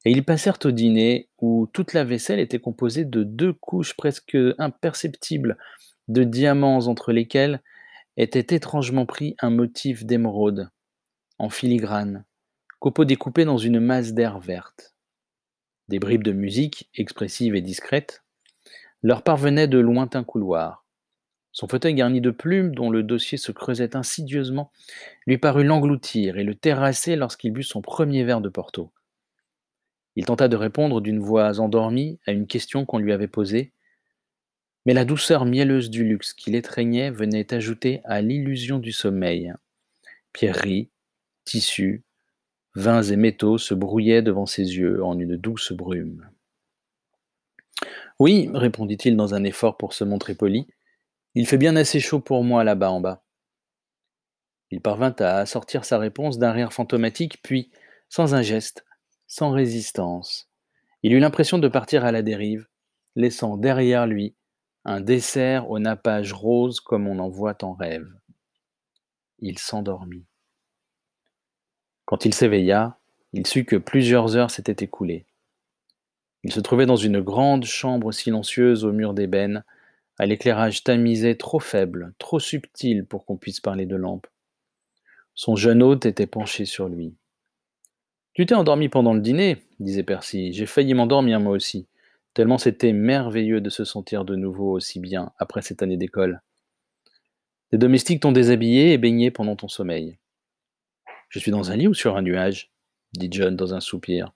et 0.06 0.12
ils 0.12 0.24
passèrent 0.24 0.60
au 0.64 0.72
dîner 0.72 1.30
où 1.40 1.68
toute 1.74 1.94
la 1.94 2.04
vaisselle 2.04 2.40
était 2.40 2.60
composée 2.60 3.06
de 3.06 3.24
deux 3.24 3.54
couches 3.54 3.96
presque 3.96 4.38
imperceptibles 4.58 5.58
de 6.08 6.24
diamants 6.24 6.88
entre 6.88 7.12
lesquels 7.12 7.62
était 8.18 8.56
étrangement 8.56 9.06
pris 9.06 9.36
un 9.40 9.50
motif 9.50 10.06
d'émeraude, 10.06 10.70
en 11.40 11.50
filigrane, 11.50 12.24
copeaux 12.80 13.06
découpés 13.06 13.46
dans 13.46 13.58
une 13.58 13.80
masse 13.80 14.14
d'air 14.14 14.40
verte. 14.40 14.96
Des 15.88 16.00
bribes 16.00 16.24
de 16.24 16.32
musique, 16.32 16.90
expressives 16.96 17.56
et 17.56 17.62
discrètes, 17.62 18.24
leur 19.04 19.24
parvenaient 19.24 19.68
de 19.68 19.78
lointains 19.78 20.24
couloirs. 20.24 20.86
Son 21.52 21.68
fauteuil 21.68 21.94
garni 21.94 22.20
de 22.20 22.32
plumes, 22.32 22.76
dont 22.76 22.90
le 22.90 23.02
dossier 23.02 23.38
se 23.38 23.52
creusait 23.52 23.96
insidieusement, 23.96 24.72
lui 25.26 25.38
parut 25.38 25.64
l'engloutir 25.64 26.38
et 26.38 26.44
le 26.44 26.56
terrasser 26.56 27.16
lorsqu'il 27.16 27.54
but 27.54 27.64
son 27.64 27.82
premier 27.82 28.24
verre 28.24 28.42
de 28.42 28.50
Porto. 28.50 28.92
Il 30.18 30.26
tenta 30.26 30.48
de 30.48 30.56
répondre 30.56 31.02
d'une 31.02 31.20
voix 31.20 31.60
endormie 31.60 32.20
à 32.26 32.32
une 32.32 32.48
question 32.48 32.86
qu'on 32.86 32.98
lui 32.98 33.14
avait 33.14 33.28
posée, 33.28 33.72
mais 34.86 34.94
la 34.94 35.06
douceur 35.06 35.46
mielleuse 35.46 35.90
du 35.90 36.04
luxe 36.04 36.34
qui 36.34 36.52
l'étreignait 36.52 37.10
venait 37.10 37.54
ajouter 37.54 38.02
à 38.06 38.22
l'illusion 38.22 38.78
du 38.80 38.92
sommeil. 38.92 39.54
Pierreries, 40.34 40.90
tissus, 41.44 42.04
vins 42.76 43.02
et 43.04 43.16
métaux 43.16 43.58
se 43.58 43.74
brouillaient 43.74 44.22
devant 44.22 44.46
ses 44.46 44.78
yeux 44.78 45.04
en 45.04 45.18
une 45.18 45.38
douce 45.38 45.72
brume. 45.72 46.30
Oui, 48.20 48.50
répondit-il 48.54 49.18
dans 49.18 49.34
un 49.34 49.44
effort 49.44 49.78
pour 49.78 49.94
se 49.94 50.04
montrer 50.04 50.36
poli, 50.36 50.68
il 51.34 51.48
fait 51.48 51.58
bien 51.58 51.76
assez 51.76 52.00
chaud 52.00 52.20
pour 52.20 52.44
moi 52.44 52.64
là-bas 52.64 52.92
en 52.92 53.02
bas. 53.02 53.24
Il 54.72 54.82
parvint 54.82 55.16
à 55.20 55.46
sortir 55.46 55.84
sa 55.86 55.98
réponse 55.98 56.38
d'un 56.38 56.52
rire 56.52 56.74
fantomatique, 56.74 57.42
puis, 57.44 57.72
sans 58.10 58.34
un 58.36 58.42
geste, 58.42 58.86
sans 59.28 59.52
résistance, 59.52 60.50
il 61.04 61.14
eut 61.14 61.20
l'impression 61.20 61.60
de 61.60 61.68
partir 61.68 62.06
à 62.06 62.12
la 62.12 62.22
dérive, 62.22 62.68
laissant 63.16 63.58
derrière 63.58 64.08
lui 64.08 64.36
un 64.86 65.02
dessert 65.02 65.70
au 65.70 65.80
nappage 65.80 66.34
rose 66.34 66.80
comme 66.80 67.08
on 67.08 67.20
en 67.20 67.30
voit 67.30 67.64
en 67.64 67.74
rêve. 67.74 68.08
Il 69.40 69.60
s'endormit. 69.60 70.26
Quand 72.06 72.26
il 72.26 72.34
s'éveilla, 72.34 72.98
il 73.34 73.46
sut 73.48 73.66
que 73.66 73.76
plusieurs 73.76 74.36
heures 74.36 74.52
s'étaient 74.52 74.84
écoulées. 74.84 75.26
Il 76.44 76.52
se 76.52 76.60
trouvait 76.60 76.86
dans 76.86 76.96
une 76.96 77.22
grande 77.22 77.66
chambre 77.66 78.12
silencieuse 78.12 78.86
aux 78.86 78.92
murs 78.92 79.14
d'ébène, 79.14 79.64
à 80.18 80.26
l'éclairage 80.26 80.84
tamisé 80.84 81.36
trop 81.36 81.60
faible, 81.60 82.14
trop 82.20 82.40
subtil 82.40 83.06
pour 83.06 83.26
qu'on 83.26 83.38
puisse 83.38 83.60
parler 83.60 83.86
de 83.86 83.96
lampe. 83.96 84.28
Son 85.34 85.56
jeune 85.56 85.84
hôte 85.84 86.06
était 86.06 86.28
penché 86.28 86.66
sur 86.66 86.88
lui. 86.88 87.16
Tu 88.34 88.46
t'es 88.46 88.56
endormi 88.56 88.90
pendant 88.90 89.14
le 89.14 89.22
dîner, 89.22 89.58
disait 89.80 90.04
Percy. 90.04 90.54
J'ai 90.54 90.66
failli 90.66 90.94
m'endormir 90.94 91.40
moi 91.40 91.54
aussi 91.54 91.88
tellement 92.36 92.58
c'était 92.58 92.94
merveilleux 92.94 93.62
de 93.62 93.70
se 93.72 93.86
sentir 93.86 94.26
de 94.26 94.36
nouveau 94.36 94.74
aussi 94.74 95.00
bien 95.00 95.32
après 95.40 95.64
cette 95.64 95.82
année 95.82 95.98
d'école. 95.98 96.42
Les 97.72 97.80
domestiques 97.80 98.22
t'ont 98.22 98.34
déshabillé 98.34 98.92
et 98.92 98.98
baigné 99.00 99.32
pendant 99.32 99.56
ton 99.56 99.70
sommeil. 99.70 100.20
Je 101.36 101.42
suis 101.42 101.52
dans 101.52 101.70
un 101.70 101.76
lit 101.76 101.90
ou 101.90 101.94
sur 101.94 102.16
un 102.16 102.22
nuage? 102.22 102.72
dit 103.12 103.28
John 103.30 103.58
dans 103.58 103.74
un 103.74 103.82
soupir. 103.82 104.32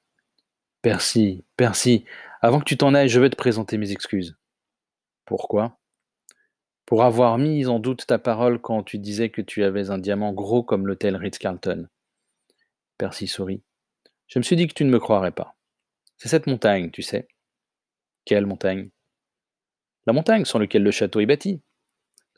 Percy, 0.82 1.46
Percy, 1.56 2.04
avant 2.42 2.60
que 2.60 2.66
tu 2.66 2.76
t'en 2.76 2.94
ailles, 2.94 3.08
je 3.08 3.22
vais 3.22 3.30
te 3.30 3.38
présenter 3.38 3.78
mes 3.78 3.94
excuses. 3.94 4.38
Pourquoi? 5.24 5.80
Pour 6.86 7.06
avoir 7.06 7.38
mis 7.38 7.68
en 7.68 7.80
doute 7.80 8.06
ta 8.06 8.20
parole 8.20 8.60
quand 8.60 8.84
tu 8.84 9.00
disais 9.00 9.30
que 9.30 9.42
tu 9.42 9.64
avais 9.64 9.92
un 9.92 9.98
diamant 9.98 10.34
gros 10.34 10.62
comme 10.62 10.88
l'hôtel 10.88 11.16
Ritz-Carlton. 11.16 11.88
Percy 12.98 13.28
sourit. 13.28 13.64
Je 14.28 14.38
me 14.38 14.44
suis 14.44 14.58
dit 14.58 14.68
que 14.68 14.74
tu 14.74 14.84
ne 14.84 14.92
me 14.92 15.00
croirais 15.00 15.32
pas. 15.32 15.56
C'est 16.18 16.28
cette 16.28 16.48
montagne, 16.48 16.92
tu 16.92 17.02
sais. 17.02 17.30
Quelle 18.26 18.46
montagne? 18.46 18.90
La 20.06 20.12
montagne 20.12 20.44
sur 20.44 20.60
laquelle 20.60 20.84
le 20.84 20.92
château 20.92 21.22
est 21.22 21.26
bâti. 21.26 21.62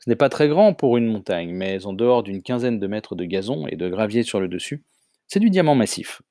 Ce 0.04 0.10
n'est 0.10 0.16
pas 0.16 0.28
très 0.28 0.48
grand 0.48 0.74
pour 0.74 0.96
une 0.96 1.06
montagne, 1.06 1.52
mais 1.52 1.86
en 1.86 1.92
dehors 1.92 2.24
d'une 2.24 2.42
quinzaine 2.42 2.80
de 2.80 2.86
mètres 2.88 3.14
de 3.14 3.24
gazon 3.24 3.68
et 3.68 3.76
de 3.76 3.88
gravier 3.88 4.24
sur 4.24 4.40
le 4.40 4.48
dessus, 4.48 4.82
c'est 5.28 5.38
du 5.38 5.48
diamant 5.48 5.76
massif. 5.76 6.22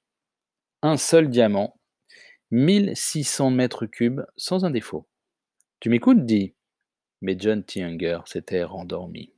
Un 0.82 0.98
seul 0.98 1.30
diamant, 1.30 1.80
1600 2.52 3.50
mètres 3.50 3.86
cubes, 3.86 4.24
sans 4.36 4.66
un 4.66 4.72
défaut. 4.72 5.08
Tu 5.80 5.90
m'écoutes, 5.90 6.26
dit. 6.26 6.54
Mais 7.22 7.38
John 7.40 7.64
T. 7.64 7.82
s'était 8.26 8.64
rendormi. 8.64 9.32